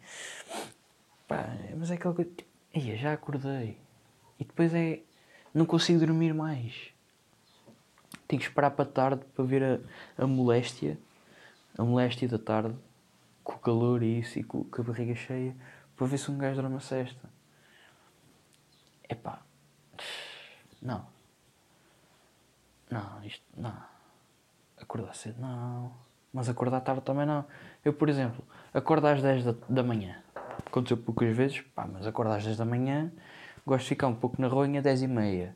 Pá, 1.27 1.47
mas 1.77 1.89
é 1.89 1.95
aquela 1.95 2.13
coisa, 2.13 2.29
tipo, 2.29 2.52
Ia, 2.73 2.97
já 2.97 3.13
acordei. 3.13 3.77
E 4.39 4.43
depois 4.43 4.73
é. 4.73 5.01
Não 5.53 5.65
consigo 5.65 5.99
dormir 5.99 6.33
mais. 6.33 6.91
Tenho 8.27 8.41
que 8.41 8.47
esperar 8.47 8.71
para 8.71 8.85
tarde 8.85 9.23
para 9.35 9.45
ver 9.45 9.63
a, 9.63 10.23
a 10.23 10.25
moléstia. 10.25 10.97
A 11.77 11.83
moléstia 11.83 12.27
da 12.27 12.39
tarde. 12.39 12.75
Com 13.43 13.53
o 13.53 13.59
calor 13.59 14.01
e 14.01 14.19
isso 14.19 14.39
e 14.39 14.43
com, 14.43 14.63
com 14.63 14.81
a 14.81 14.85
barriga 14.85 15.13
cheia. 15.13 15.55
Para 15.95 16.07
ver 16.07 16.17
se 16.17 16.31
um 16.31 16.37
gajo 16.37 16.61
dorme 16.61 16.77
a 16.77 16.79
cesta. 16.79 17.29
Epá. 19.07 19.41
Não. 20.81 21.05
Não, 22.89 23.23
isto. 23.23 23.45
Não. 23.55 23.83
Acordar 24.77 25.13
cedo, 25.13 25.39
não. 25.39 25.93
Mas 26.33 26.49
acordar 26.49 26.81
tarde 26.81 27.01
também 27.01 27.27
não. 27.27 27.45
Eu, 27.85 27.93
por 27.93 28.09
exemplo, 28.09 28.43
acordo 28.73 29.05
às 29.05 29.21
10 29.21 29.43
da, 29.45 29.55
da 29.69 29.83
manhã 29.83 30.23
aconteceu 30.65 30.97
poucas 30.97 31.35
vezes, 31.35 31.61
pá, 31.61 31.87
mas 31.91 32.05
acordo 32.05 32.31
às 32.31 32.43
10 32.43 32.57
da 32.57 32.65
manhã, 32.65 33.11
gosto 33.65 33.83
de 33.83 33.89
ficar 33.89 34.07
um 34.07 34.15
pouco 34.15 34.41
na 34.41 34.47
ronha, 34.47 34.81
10 34.81 35.03
e 35.03 35.07
meia. 35.07 35.55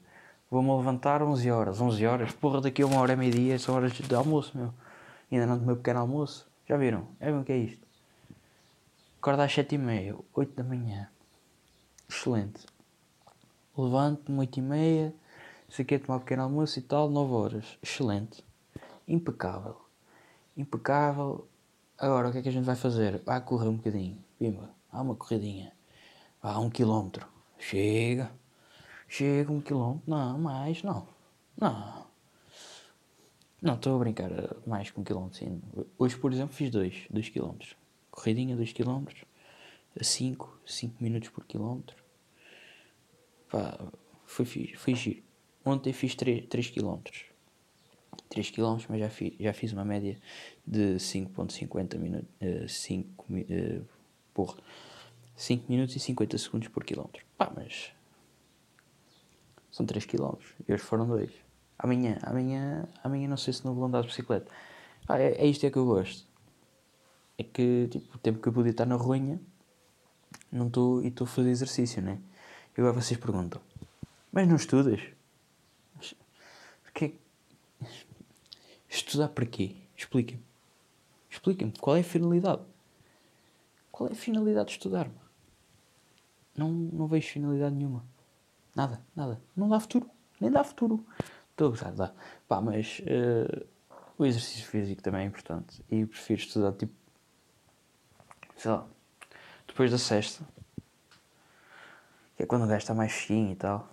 Vou-me 0.49 0.71
levantar 0.77 1.21
11 1.21 1.51
horas, 1.51 1.81
11 1.81 2.05
horas, 2.05 2.31
porra, 2.31 2.61
daqui 2.61 2.81
a 2.81 2.85
uma 2.85 3.01
hora 3.01 3.13
e 3.13 3.15
meia 3.15 3.59
são 3.59 3.75
horas 3.75 3.91
de 3.91 4.15
almoço, 4.15 4.57
meu. 4.57 4.73
Ainda 5.31 5.45
não 5.45 5.59
tomei 5.59 5.75
pequeno 5.75 5.99
almoço. 5.99 6.47
Já 6.65 6.77
viram? 6.77 7.07
É 7.19 7.29
bem 7.29 7.41
o 7.41 7.43
que 7.43 7.51
é 7.51 7.57
isto. 7.57 7.85
Acordo 9.19 9.41
às 9.41 9.51
7 9.51 9.75
e 9.75 9.77
meia, 9.77 10.15
8 10.33 10.55
da 10.55 10.63
manhã. 10.63 11.09
Excelente. 12.07 12.65
Levanto-me 13.77 14.39
8 14.39 14.57
e 14.57 14.61
meia, 14.61 15.15
sei 15.67 15.83
que 15.83 15.95
é 15.95 15.99
tomar 15.99 16.19
pequeno 16.19 16.43
almoço 16.43 16.79
e 16.79 16.81
tal, 16.81 17.09
9 17.09 17.33
horas. 17.33 17.77
Excelente. 17.83 18.43
Impecável. 19.07 19.81
Impecável. 20.55 21.45
Agora, 21.97 22.29
o 22.29 22.31
que 22.31 22.37
é 22.37 22.41
que 22.41 22.49
a 22.49 22.51
gente 22.51 22.65
vai 22.65 22.75
fazer? 22.75 23.21
Vai 23.25 23.41
correr 23.41 23.67
um 23.67 23.75
bocadinho. 23.75 24.17
Pimba 24.39 24.76
há 24.91 25.01
uma 25.01 25.15
corridinha. 25.15 25.73
Ah, 26.41 26.59
um 26.59 26.69
quilómetro. 26.69 27.27
Chega. 27.57 28.31
Chega 29.07 29.51
um 29.51 29.61
quilómetro. 29.61 30.03
Não, 30.07 30.37
mais, 30.37 30.83
não. 30.83 31.07
Não. 31.59 32.07
Não, 33.61 33.73
estou 33.73 33.95
a 33.95 33.99
brincar. 33.99 34.29
Mais 34.65 34.91
que 34.91 34.99
um 34.99 35.03
quilómetro, 35.03 35.37
sim. 35.37 35.61
Hoje, 35.97 36.17
por 36.17 36.31
exemplo, 36.31 36.55
fiz 36.55 36.69
dois. 36.69 37.07
Dois 37.09 37.29
quilómetros. 37.29 37.75
Corridinha, 38.11 38.55
dois 38.55 38.71
quilómetros. 38.71 39.23
A 39.99 40.03
cinco. 40.03 40.59
Cinco 40.65 41.03
minutos 41.03 41.29
por 41.29 41.45
quilómetro. 41.45 41.95
Pá, 43.49 43.79
foi, 44.25 44.45
foi 44.45 44.95
giro. 44.95 45.23
Ontem 45.65 45.91
fiz 45.91 46.15
3, 46.15 46.45
3 46.47 46.69
km. 46.69 47.01
3 48.29 48.51
km, 48.51 48.77
mas 48.89 48.99
já 48.99 49.09
fiz, 49.09 49.33
já 49.39 49.53
fiz 49.53 49.73
uma 49.73 49.83
média 49.83 50.17
de 50.65 50.95
5.50 50.95 51.97
minutos. 51.97 52.29
Uh, 52.41 52.69
5, 52.69 53.25
uh, 53.29 53.85
porra. 54.37 54.55
5 55.35 55.65
minutos 55.67 55.95
e 55.95 55.99
50 55.99 56.37
segundos 56.37 56.67
por 56.67 56.83
quilómetro. 56.83 57.25
Pá, 57.35 57.51
mas. 57.55 57.91
São 59.71 59.83
3 59.83 60.05
km. 60.05 60.37
E 60.67 60.73
hoje 60.73 60.83
foram 60.83 61.07
2. 61.07 61.31
Amanhã, 61.79 62.19
amanhã, 62.21 62.87
amanhã 63.03 63.27
não 63.27 63.37
sei 63.37 63.53
se 63.53 63.65
não 63.65 63.73
vou 63.73 63.85
andar 63.85 64.01
de 64.01 64.07
bicicleta. 64.07 64.51
É, 65.09 65.43
é 65.43 65.47
isto 65.47 65.65
é 65.65 65.71
que 65.71 65.77
eu 65.77 65.85
gosto. 65.85 66.27
É 67.37 67.43
que, 67.43 67.87
tipo, 67.89 68.15
o 68.15 68.19
tempo 68.19 68.39
que 68.39 68.47
eu 68.47 68.53
podia 68.53 68.71
estar 68.71 68.85
na 68.85 68.95
ruinha, 68.95 69.39
não 70.51 70.67
estou 70.67 71.03
e 71.03 71.07
estou 71.07 71.25
a 71.25 71.29
fazer 71.29 71.49
exercício, 71.49 72.01
né? 72.01 72.19
E 72.75 72.81
agora 72.81 72.93
vocês 72.93 73.19
perguntam: 73.19 73.61
Mas 74.31 74.47
não 74.47 74.55
estudas? 74.55 75.01
Que... 76.93 77.13
Estudar 78.89 79.29
para 79.29 79.45
quê? 79.45 79.75
Explica-me. 79.95 80.43
Explica-me. 81.29 81.73
Qual 81.79 81.95
é 81.95 81.99
a 81.99 82.03
finalidade? 82.03 82.63
Qual 83.97 84.07
é 84.11 84.13
a 84.13 84.15
finalidade 84.15 84.67
de 84.67 84.71
estudar? 84.73 85.09
Não, 86.55 86.69
não 86.69 87.07
vejo 87.07 87.29
finalidade 87.29 87.73
nenhuma. 87.73 88.05
Nada, 88.75 89.01
nada. 89.15 89.41
Não 89.55 89.67
dá 89.67 89.79
futuro. 89.79 90.07
Nem 90.39 90.51
dá 90.51 90.63
futuro. 90.63 91.03
Estou 91.49 91.65
a 91.65 91.69
gozar, 91.71 91.91
dá. 91.93 92.13
Pá, 92.47 92.61
mas 92.61 92.99
uh, 92.99 93.65
o 94.15 94.23
exercício 94.23 94.67
físico 94.67 95.01
também 95.01 95.21
é 95.21 95.25
importante. 95.25 95.83
E 95.89 96.05
prefiro 96.05 96.39
estudar 96.39 96.73
tipo. 96.73 96.93
Sei 98.55 98.69
lá. 98.69 98.85
Depois 99.65 99.89
da 99.89 99.97
sexta. 99.97 100.47
Que 102.35 102.43
é 102.43 102.45
quando 102.45 102.65
o 102.65 102.67
gajo 102.67 102.77
está 102.77 102.93
mais 102.93 103.13
fino 103.13 103.51
e 103.51 103.55
tal. 103.55 103.91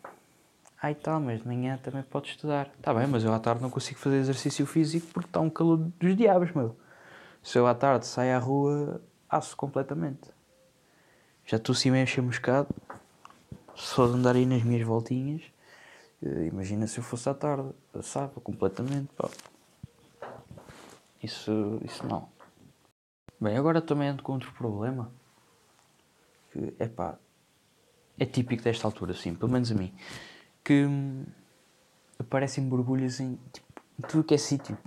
Ai 0.83 0.95
tal, 0.95 1.19
mas 1.19 1.41
de 1.41 1.47
manhã 1.47 1.79
também 1.83 2.03
pode 2.03 2.29
estudar. 2.29 2.71
Está 2.77 2.93
bem, 2.93 3.07
mas 3.07 3.25
eu 3.25 3.33
à 3.33 3.41
tarde 3.41 3.63
não 3.63 3.71
consigo 3.71 3.99
fazer 3.99 4.19
exercício 4.19 4.67
físico 4.67 5.07
porque 5.15 5.31
está 5.31 5.41
um 5.41 5.49
calor 5.49 5.79
dos 5.79 6.15
diabos, 6.15 6.53
meu. 6.53 6.77
Se 7.43 7.59
eu 7.59 7.67
à 7.67 7.75
tarde 7.75 8.05
saio 8.05 8.37
à 8.37 8.39
rua, 8.39 9.01
aço 9.37 9.57
completamente. 9.57 10.31
Já 11.47 11.57
estou 11.57 11.73
assim 11.73 11.91
meio 11.91 12.07
chamuscado. 12.07 12.69
Só 13.75 14.07
de 14.07 14.15
andar 14.15 14.37
aí 14.37 14.47
nas 14.47 14.63
minhas 14.63 14.87
voltinhas. 14.87 15.43
Eh, 16.23 16.47
imagina 16.47 16.87
se 16.87 16.99
eu 16.99 17.05
fosse 17.05 17.29
à 17.29 17.35
tarde. 17.35 17.71
Assava 17.93 18.41
completamente, 18.41 19.11
pá. 19.15 19.29
Isso, 21.23 21.81
isso 21.85 22.07
não. 22.07 22.29
Bem, 23.41 23.57
agora 23.57 23.81
também 23.81 24.09
ando 24.09 24.23
com 24.23 24.33
outro 24.33 24.53
problema. 24.53 25.11
Que, 26.53 26.75
é 26.79 26.87
pá, 26.87 27.19
é 28.19 28.25
típico 28.25 28.63
desta 28.63 28.87
altura, 28.87 29.13
sim, 29.13 29.35
pelo 29.35 29.51
menos 29.51 29.73
a 29.73 29.75
mim 29.75 29.93
que 30.65 30.87
hum, 30.87 31.27
aparecem 32.19 32.67
borbulhas 32.67 33.21
em, 33.21 33.39
tipo, 33.53 33.67
tudo 34.09 34.25
que 34.25 34.35
é 34.35 34.39
sítio. 34.39 34.79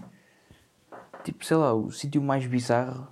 Tipo, 1.24 1.46
sei 1.46 1.58
lá, 1.58 1.74
o 1.74 1.92
sítio 1.92 2.22
mais 2.22 2.46
bizarro 2.48 3.08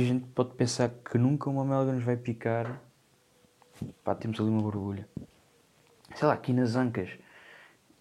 que 0.00 0.04
a 0.04 0.06
gente 0.06 0.26
pode 0.28 0.54
pensar 0.54 0.88
que 0.88 1.18
nunca 1.18 1.50
uma 1.50 1.62
melga 1.62 1.92
nos 1.92 2.02
vai 2.02 2.16
picar. 2.16 2.80
Pá, 4.02 4.14
temos 4.14 4.40
ali 4.40 4.48
uma 4.48 4.62
borbulha. 4.62 5.06
Sei 6.14 6.26
lá, 6.26 6.32
aqui 6.32 6.54
nas 6.54 6.74
ancas, 6.74 7.10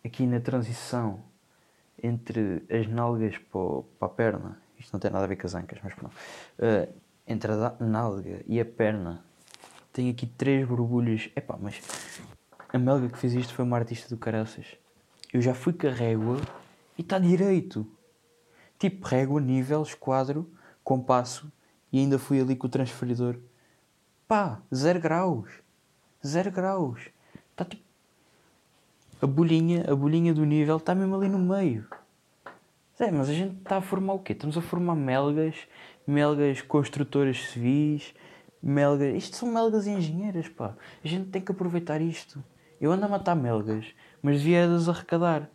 aqui 0.05 0.25
na 0.25 0.39
transição 0.39 1.21
entre 2.01 2.63
as 2.69 2.87
nalgas 2.87 3.37
para 3.37 3.83
a 3.99 4.07
perna, 4.07 4.61
isto 4.77 4.93
não 4.93 4.99
tem 4.99 5.11
nada 5.11 5.25
a 5.25 5.27
ver 5.27 5.35
com 5.35 5.45
as 5.45 5.55
ancas, 5.55 5.77
mas 5.83 5.93
pronto. 5.93 6.15
Uh, 6.57 6.89
entre 7.27 7.51
a 7.51 7.75
nalga 7.81 8.43
e 8.47 8.61
a 8.61 8.65
perna, 8.65 9.21
tem 9.91 10.09
aqui 10.09 10.25
três 10.25 10.65
borbulhas. 10.65 11.29
Epá, 11.35 11.57
mas 11.59 11.81
a 12.71 12.77
melga 12.77 13.09
que 13.09 13.17
fez 13.17 13.33
isto 13.33 13.53
foi 13.53 13.65
uma 13.65 13.75
artista 13.75 14.07
do 14.07 14.17
caraças. 14.17 14.77
Eu 15.33 15.41
já 15.41 15.53
fui 15.53 15.73
com 15.73 15.87
a 15.87 15.91
régua 15.91 16.37
e 16.97 17.01
está 17.01 17.19
direito. 17.19 17.85
Tipo, 18.77 19.05
régua, 19.05 19.41
nível, 19.41 19.83
esquadro, 19.83 20.49
compasso 20.81 21.51
e 21.91 21.99
ainda 21.99 22.19
fui 22.19 22.39
ali 22.39 22.55
com 22.55 22.67
o 22.67 22.69
transferidor. 22.69 23.37
Pá, 24.27 24.61
zero 24.73 24.99
graus. 24.99 25.49
Zero 26.25 26.51
graus. 26.51 27.09
Está 27.51 27.65
tipo. 27.65 27.83
A 29.21 29.27
bolinha, 29.27 29.85
a 29.91 29.95
bolinha 29.95 30.33
do 30.33 30.45
nível 30.45 30.77
está 30.77 30.95
mesmo 30.95 31.15
ali 31.15 31.27
no 31.27 31.39
meio. 31.39 31.85
É, 32.99 33.09
mas 33.11 33.29
a 33.29 33.33
gente 33.33 33.57
está 33.57 33.77
a 33.77 33.81
formar 33.81 34.13
o 34.13 34.19
quê? 34.19 34.33
Estamos 34.33 34.57
a 34.57 34.61
formar 34.61 34.95
melgas, 34.95 35.55
melgas 36.05 36.61
construtoras 36.61 37.37
civis, 37.49 38.13
melgas. 38.61 39.15
Isto 39.15 39.37
são 39.37 39.51
melgas 39.51 39.87
engenheiras, 39.87 40.47
pá. 40.47 40.75
A 41.03 41.07
gente 41.07 41.29
tem 41.29 41.41
que 41.41 41.51
aproveitar 41.51 42.01
isto. 42.01 42.43
Eu 42.79 42.91
ando 42.91 43.05
a 43.05 43.09
matar 43.09 43.35
melgas, 43.35 43.87
mas 44.21 44.41
devia-das 44.41 44.87
arrecadar. 44.87 45.49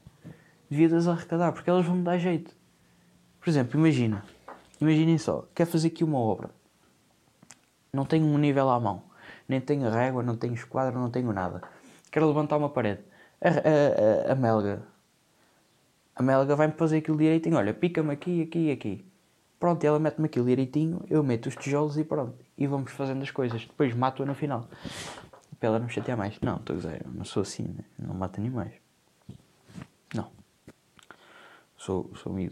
Devia-das 0.69 1.07
arrecadar, 1.07 1.53
porque 1.53 1.71
elas 1.71 1.87
vão 1.87 1.97
me 1.97 2.03
dar 2.03 2.19
jeito. 2.19 2.55
Por 3.41 3.49
exemplo, 3.49 3.79
imagina. 3.79 4.25
Imaginem 4.85 5.19
só, 5.19 5.47
quer 5.55 5.67
fazer 5.67 5.89
aqui 5.89 6.05
uma 6.05 6.19
obra. 6.19 6.51
Não 7.93 8.05
tenho 8.05 8.27
um 8.27 8.39
nível 8.39 8.69
à 8.71 8.79
mão. 8.79 9.03
Nem 9.49 9.61
tenho 9.61 9.89
régua, 9.89 10.23
não 10.23 10.37
tenho 10.37 10.55
esquadro, 10.55 10.99
não 10.99 11.11
tenho 11.11 11.33
nada. 11.33 11.63
Quero 12.11 12.27
levantar 12.27 12.57
uma 12.57 12.69
parede. 12.69 13.03
A, 13.41 13.49
a, 13.49 14.31
a, 14.31 14.33
a 14.33 14.35
melga. 14.35 14.83
A 16.15 16.23
melga 16.23 16.57
vai-me 16.57 16.75
fazer 16.75 16.99
aquilo 16.99 17.17
direitinho. 17.17 17.57
Olha, 17.57 17.75
pica-me 17.75 18.13
aqui, 18.13 18.43
aqui 18.43 18.69
e 18.69 18.71
aqui. 18.71 19.05
Pronto, 19.59 19.83
ela 19.85 19.99
mete-me 19.99 20.27
aquilo 20.27 20.47
direitinho, 20.47 21.03
eu 21.09 21.23
meto 21.23 21.47
os 21.47 21.57
tijolos 21.57 21.97
e 21.97 22.05
pronto. 22.05 22.35
E 22.57 22.67
vamos 22.67 22.93
fazendo 22.93 23.23
as 23.23 23.31
coisas. 23.31 23.65
Depois 23.65 23.95
mato-a 23.95 24.27
no 24.27 24.35
final 24.35 24.69
para 25.65 25.69
ela 25.69 25.79
não 25.79 25.87
me 25.87 25.93
chatear 25.93 26.19
mais. 26.19 26.39
Não, 26.41 26.57
estou 26.57 26.75
a 26.75 26.77
dizer, 26.77 27.03
eu 27.05 27.11
não 27.11 27.25
sou 27.25 27.43
assim, 27.43 27.63
né? 27.63 27.85
não 27.99 28.15
mato 28.15 28.39
animais. 28.39 28.75
Não. 30.15 30.31
Sou, 31.77 32.11
sou 32.17 32.33
minha. 32.33 32.51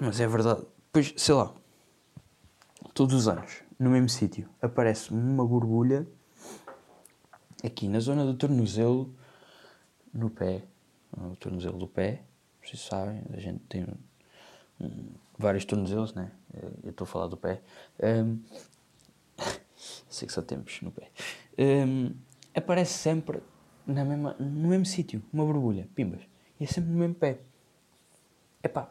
Mas 0.00 0.20
é 0.20 0.26
verdade. 0.26 0.64
Pois, 0.92 1.12
sei 1.16 1.34
lá, 1.34 1.52
todos 2.94 3.14
os 3.14 3.28
anos, 3.28 3.62
no 3.78 3.90
mesmo 3.90 4.08
sítio, 4.08 4.48
aparece-me 4.62 5.20
uma 5.20 5.44
borbulha 5.44 6.06
aqui 7.64 7.88
na 7.88 7.98
zona 8.00 8.24
do 8.24 8.34
tornozelo, 8.34 9.12
no 10.12 10.30
pé, 10.30 10.62
no 11.16 11.34
tornozelo 11.36 11.78
do 11.78 11.88
pé, 11.88 12.22
vocês 12.64 12.80
sabem, 12.80 13.22
a 13.32 13.40
gente 13.40 13.60
tem 13.68 13.86
um, 14.80 15.08
vários 15.36 15.64
tornozelos, 15.64 16.14
né? 16.14 16.30
Eu 16.82 16.90
estou 16.90 17.04
a 17.04 17.08
falar 17.08 17.26
do 17.26 17.36
pé. 17.36 17.60
Um, 18.00 18.38
sei 20.08 20.26
que 20.26 20.32
só 20.32 20.42
temos 20.42 20.80
no 20.80 20.92
pé, 20.92 21.10
um, 21.58 22.14
aparece 22.54 22.94
sempre 22.94 23.42
na 23.86 24.04
mesma, 24.04 24.34
no 24.38 24.68
mesmo 24.68 24.86
sítio, 24.86 25.22
uma 25.32 25.44
borbulha, 25.44 25.88
pimbas, 25.94 26.20
e 26.60 26.64
é 26.64 26.66
sempre 26.66 26.90
no 26.90 26.98
mesmo 26.98 27.14
pé. 27.14 27.40
Epá, 28.62 28.90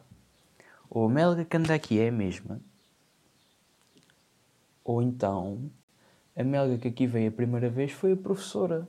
ou 0.98 1.06
a 1.06 1.08
melga 1.08 1.44
que 1.44 1.56
anda 1.56 1.74
aqui 1.74 2.00
é 2.00 2.08
a 2.08 2.12
mesma, 2.12 2.60
ou 4.82 5.00
então 5.00 5.70
a 6.36 6.42
melga 6.42 6.76
que 6.78 6.88
aqui 6.88 7.06
veio 7.06 7.28
a 7.28 7.32
primeira 7.32 7.70
vez 7.70 7.92
foi 7.92 8.12
a 8.12 8.16
professora. 8.16 8.88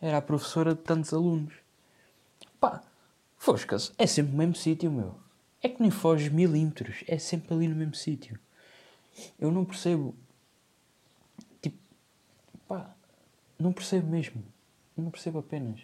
Era 0.00 0.16
a 0.16 0.22
professora 0.22 0.74
de 0.74 0.80
tantos 0.80 1.12
alunos. 1.12 1.52
Pá, 2.58 2.82
foscas, 3.36 3.92
é 3.98 4.06
sempre 4.06 4.32
no 4.32 4.38
mesmo 4.38 4.54
sítio, 4.54 4.90
meu. 4.90 5.14
É 5.62 5.68
que 5.68 5.82
nem 5.82 5.90
foges 5.90 6.32
milímetros, 6.32 7.04
é 7.06 7.18
sempre 7.18 7.52
ali 7.52 7.68
no 7.68 7.76
mesmo 7.76 7.94
sítio. 7.94 8.38
Eu 9.38 9.50
não 9.52 9.64
percebo 9.64 10.14
Pá, 12.66 12.94
não 13.58 13.72
percebo 13.72 14.06
mesmo. 14.06 14.44
Não 14.96 15.10
percebo 15.10 15.40
apenas. 15.40 15.80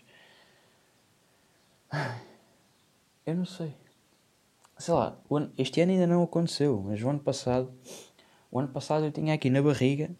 Eu 3.27 3.35
não 3.35 3.45
sei. 3.45 3.75
Sei 4.79 4.93
lá, 4.93 5.17
este 5.57 5.81
ano 5.81 5.93
ainda 5.93 6.07
não 6.07 6.23
aconteceu, 6.23 6.83
mas 6.87 7.03
o 7.03 7.09
ano 7.09 7.19
passado, 7.19 7.73
o 8.51 8.59
ano 8.59 8.69
passado 8.69 9.07
eu 9.07 9.13
tinha 9.13 9.35
aqui 9.35 9.49
na 9.49 9.63
barriga, 9.63 10.11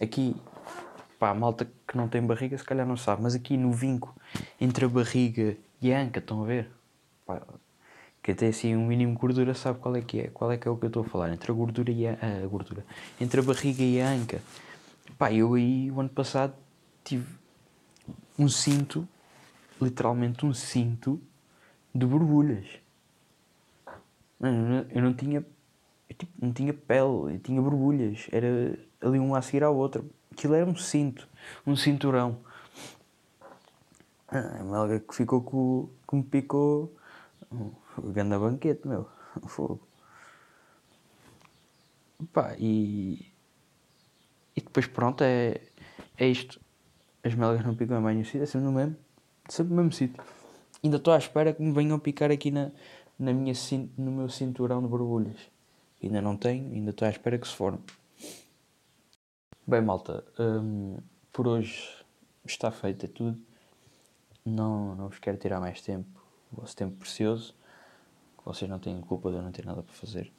aqui, 0.00 0.34
pá, 1.18 1.30
a 1.30 1.34
malta 1.34 1.70
que 1.86 1.96
não 1.96 2.08
tem 2.08 2.22
barriga 2.22 2.56
se 2.56 2.64
calhar 2.64 2.86
não 2.86 2.96
sabe, 2.96 3.22
mas 3.22 3.34
aqui 3.34 3.56
no 3.56 3.72
vinco, 3.72 4.14
entre 4.60 4.86
a 4.86 4.88
barriga 4.88 5.56
e 5.80 5.92
a 5.92 6.00
anca, 6.00 6.20
estão 6.20 6.42
a 6.42 6.46
ver? 6.46 6.70
Pá, 7.26 7.42
que 8.22 8.30
até 8.30 8.48
assim 8.48 8.74
um 8.76 8.86
mínimo 8.86 9.12
de 9.12 9.18
gordura 9.18 9.52
sabe 9.52 9.78
qual 9.78 9.96
é 9.96 10.00
que 10.00 10.20
é, 10.20 10.28
qual 10.28 10.50
é 10.50 10.56
que 10.56 10.66
é 10.66 10.70
o 10.70 10.76
que 10.76 10.84
eu 10.84 10.88
estou 10.88 11.02
a 11.02 11.06
falar, 11.06 11.32
entre 11.32 11.52
a 11.52 11.54
gordura 11.54 11.90
e 11.90 12.06
a, 12.06 12.12
a 12.12 12.46
gordura, 12.46 12.84
entre 13.20 13.40
a 13.40 13.42
barriga 13.42 13.82
e 13.82 14.00
a 14.00 14.08
anca 14.08 14.40
Pá, 15.22 15.32
eu 15.32 15.54
aí, 15.54 15.88
o 15.90 16.00
ano 16.00 16.08
passado, 16.08 16.52
tive 17.04 17.26
um 18.36 18.48
cinto, 18.48 19.06
literalmente 19.80 20.44
um 20.44 20.52
cinto, 20.52 21.20
de 21.94 22.04
borbulhas. 22.04 22.66
Mano, 24.42 24.84
eu 24.90 25.00
não 25.00 25.14
tinha. 25.14 25.46
Eu, 26.10 26.16
tipo, 26.16 26.32
não 26.44 26.52
tinha 26.52 26.74
pele, 26.74 27.34
eu 27.34 27.38
tinha 27.38 27.62
borbulhas. 27.62 28.26
Era 28.32 28.76
ali 29.00 29.20
um 29.20 29.36
a 29.36 29.40
seguir 29.40 29.62
ao 29.62 29.76
outro. 29.76 30.10
Aquilo 30.32 30.54
era 30.54 30.66
um 30.68 30.74
cinto, 30.74 31.28
um 31.64 31.76
cinturão. 31.76 32.38
Ah, 34.26 34.58
a 34.60 34.64
melga 34.64 34.98
que 34.98 35.14
ficou 35.14 35.42
com, 35.42 35.88
que 36.08 36.16
me 36.16 36.22
picou 36.24 36.92
o 37.96 38.10
grande 38.10 38.36
banquete, 38.36 38.88
meu. 38.88 39.06
Fogo. 39.46 39.80
Pá, 42.32 42.56
e, 42.58 43.32
e 44.56 44.60
depois 44.60 44.86
pronto, 44.86 45.22
é, 45.22 45.60
é 46.16 46.26
isto. 46.26 46.60
As 47.22 47.34
melgas 47.34 47.64
não 47.64 47.76
picam 47.76 48.00
mais 48.00 48.16
nenhum 48.16 48.24
sítio, 48.24 48.42
é 48.42 48.46
sempre 48.46 48.66
no 48.66 48.72
mesmo, 48.72 48.96
sempre 49.48 49.70
no 49.70 49.76
mesmo 49.76 49.92
sítio. 49.92 50.22
Ainda 50.82 50.96
estou 50.96 51.14
à 51.14 51.18
espera 51.18 51.52
que 51.52 51.62
me 51.62 51.72
venham 51.72 51.98
picar 51.98 52.30
aqui 52.30 52.50
na, 52.50 52.72
na 53.18 53.32
minha, 53.32 53.52
no 53.96 54.10
meu 54.10 54.28
cinturão 54.28 54.82
de 54.82 54.88
borbulhas. 54.88 55.38
Ainda 56.02 56.20
não 56.20 56.36
tenho, 56.36 56.72
ainda 56.72 56.90
estou 56.90 57.06
à 57.06 57.10
espera 57.10 57.38
que 57.38 57.46
se 57.46 57.54
forme. 57.54 57.78
Bem, 59.66 59.80
malta, 59.80 60.24
hum, 60.38 60.98
por 61.32 61.46
hoje 61.46 61.88
está 62.44 62.70
feito 62.70 63.06
é 63.06 63.08
tudo. 63.08 63.40
Não, 64.44 64.96
não 64.96 65.08
vos 65.08 65.20
quero 65.20 65.36
tirar 65.36 65.60
mais 65.60 65.80
tempo, 65.80 66.20
o 66.52 66.60
vosso 66.60 66.76
tempo 66.76 66.96
precioso, 66.96 67.54
que 68.36 68.44
vocês 68.44 68.68
não 68.68 68.80
têm 68.80 69.00
culpa 69.00 69.30
de 69.30 69.36
eu 69.36 69.42
não 69.42 69.52
ter 69.52 69.64
nada 69.64 69.82
para 69.82 69.94
fazer. 69.94 70.32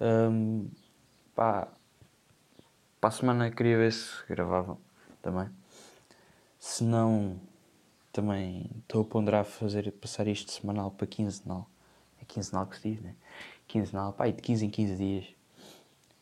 Hum, 0.00 0.68
pá, 1.34 1.68
para 3.00 3.08
a 3.08 3.12
semana 3.12 3.50
queria 3.50 3.76
ver 3.76 3.92
se 3.92 4.10
gravavam 4.28 4.78
também. 5.22 5.48
Se 6.58 6.82
não, 6.82 7.38
também 8.12 8.68
estou 8.80 9.02
a 9.02 9.04
ponderar 9.04 9.44
fazer, 9.44 9.92
passar 9.92 10.26
isto 10.26 10.50
semanal 10.50 10.90
para 10.90 11.06
quinzenal. 11.06 11.70
É 12.26 12.32
quinzenal 12.32 12.66
que 12.66 12.76
se 12.76 12.90
diz, 12.90 13.00
né? 13.00 13.14
Quinzenal, 13.66 14.12
pá, 14.12 14.28
e 14.28 14.32
de 14.32 14.42
15 14.42 14.66
em 14.66 14.70
15 14.70 14.96
dias. 14.96 15.26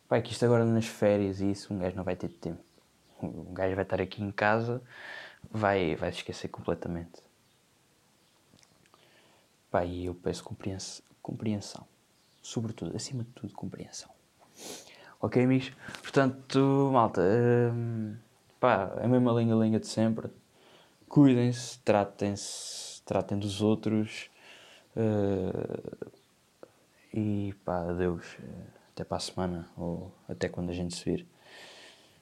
Pá, 0.09 0.19
é 0.19 0.23
que 0.23 0.33
isto 0.33 0.45
agora 0.45 0.65
nas 0.65 0.87
férias 0.87 1.41
e 1.41 1.51
isso, 1.51 1.73
um 1.73 1.79
gajo 1.79 1.97
não 1.97 2.05
vai 2.05 2.15
ter 2.15 2.29
tempo. 2.29 2.63
Um 3.23 3.55
gajo 3.55 3.75
vai 3.75 3.85
estar 3.85 4.01
aqui 4.01 4.23
em 4.23 4.31
casa, 4.31 4.83
vai, 5.51 5.97
vai 5.97 6.13
se 6.13 6.19
esquecer 6.19 6.49
completamente. 6.49 7.23
Pá, 9.71 9.85
e 9.85 10.07
eu 10.07 10.15
peço 10.15 10.45
compreensão, 10.45 11.05
compreensão. 11.23 11.87
Sobretudo, 12.43 12.95
acima 12.95 13.25
de 13.25 13.31
tudo, 13.31 13.53
compreensão. 13.55 14.11
Ok, 15.21 15.43
amigos? 15.43 15.73
Portanto, 16.03 16.91
malta, 16.93 17.23
hum, 17.73 18.15
pá, 18.61 18.93
a 19.03 19.09
mesma 19.09 19.33
linha-linha 19.33 19.81
de 19.81 19.87
sempre. 19.87 20.29
Cuidem-se, 21.09 21.79
tratem-se, 21.79 23.03
tratem 23.05 23.39
dos 23.39 23.63
outros. 23.63 24.29
Uh, 24.97 26.11
e 27.13 27.55
pá, 27.65 27.91
adeus. 27.91 28.37
Até 28.93 29.03
para 29.03 29.17
a 29.17 29.21
semana 29.21 29.69
ou 29.77 30.13
até 30.29 30.49
quando 30.49 30.71
a 30.71 30.73
gente 30.73 30.95
se 30.95 31.05
vir. 31.05 31.27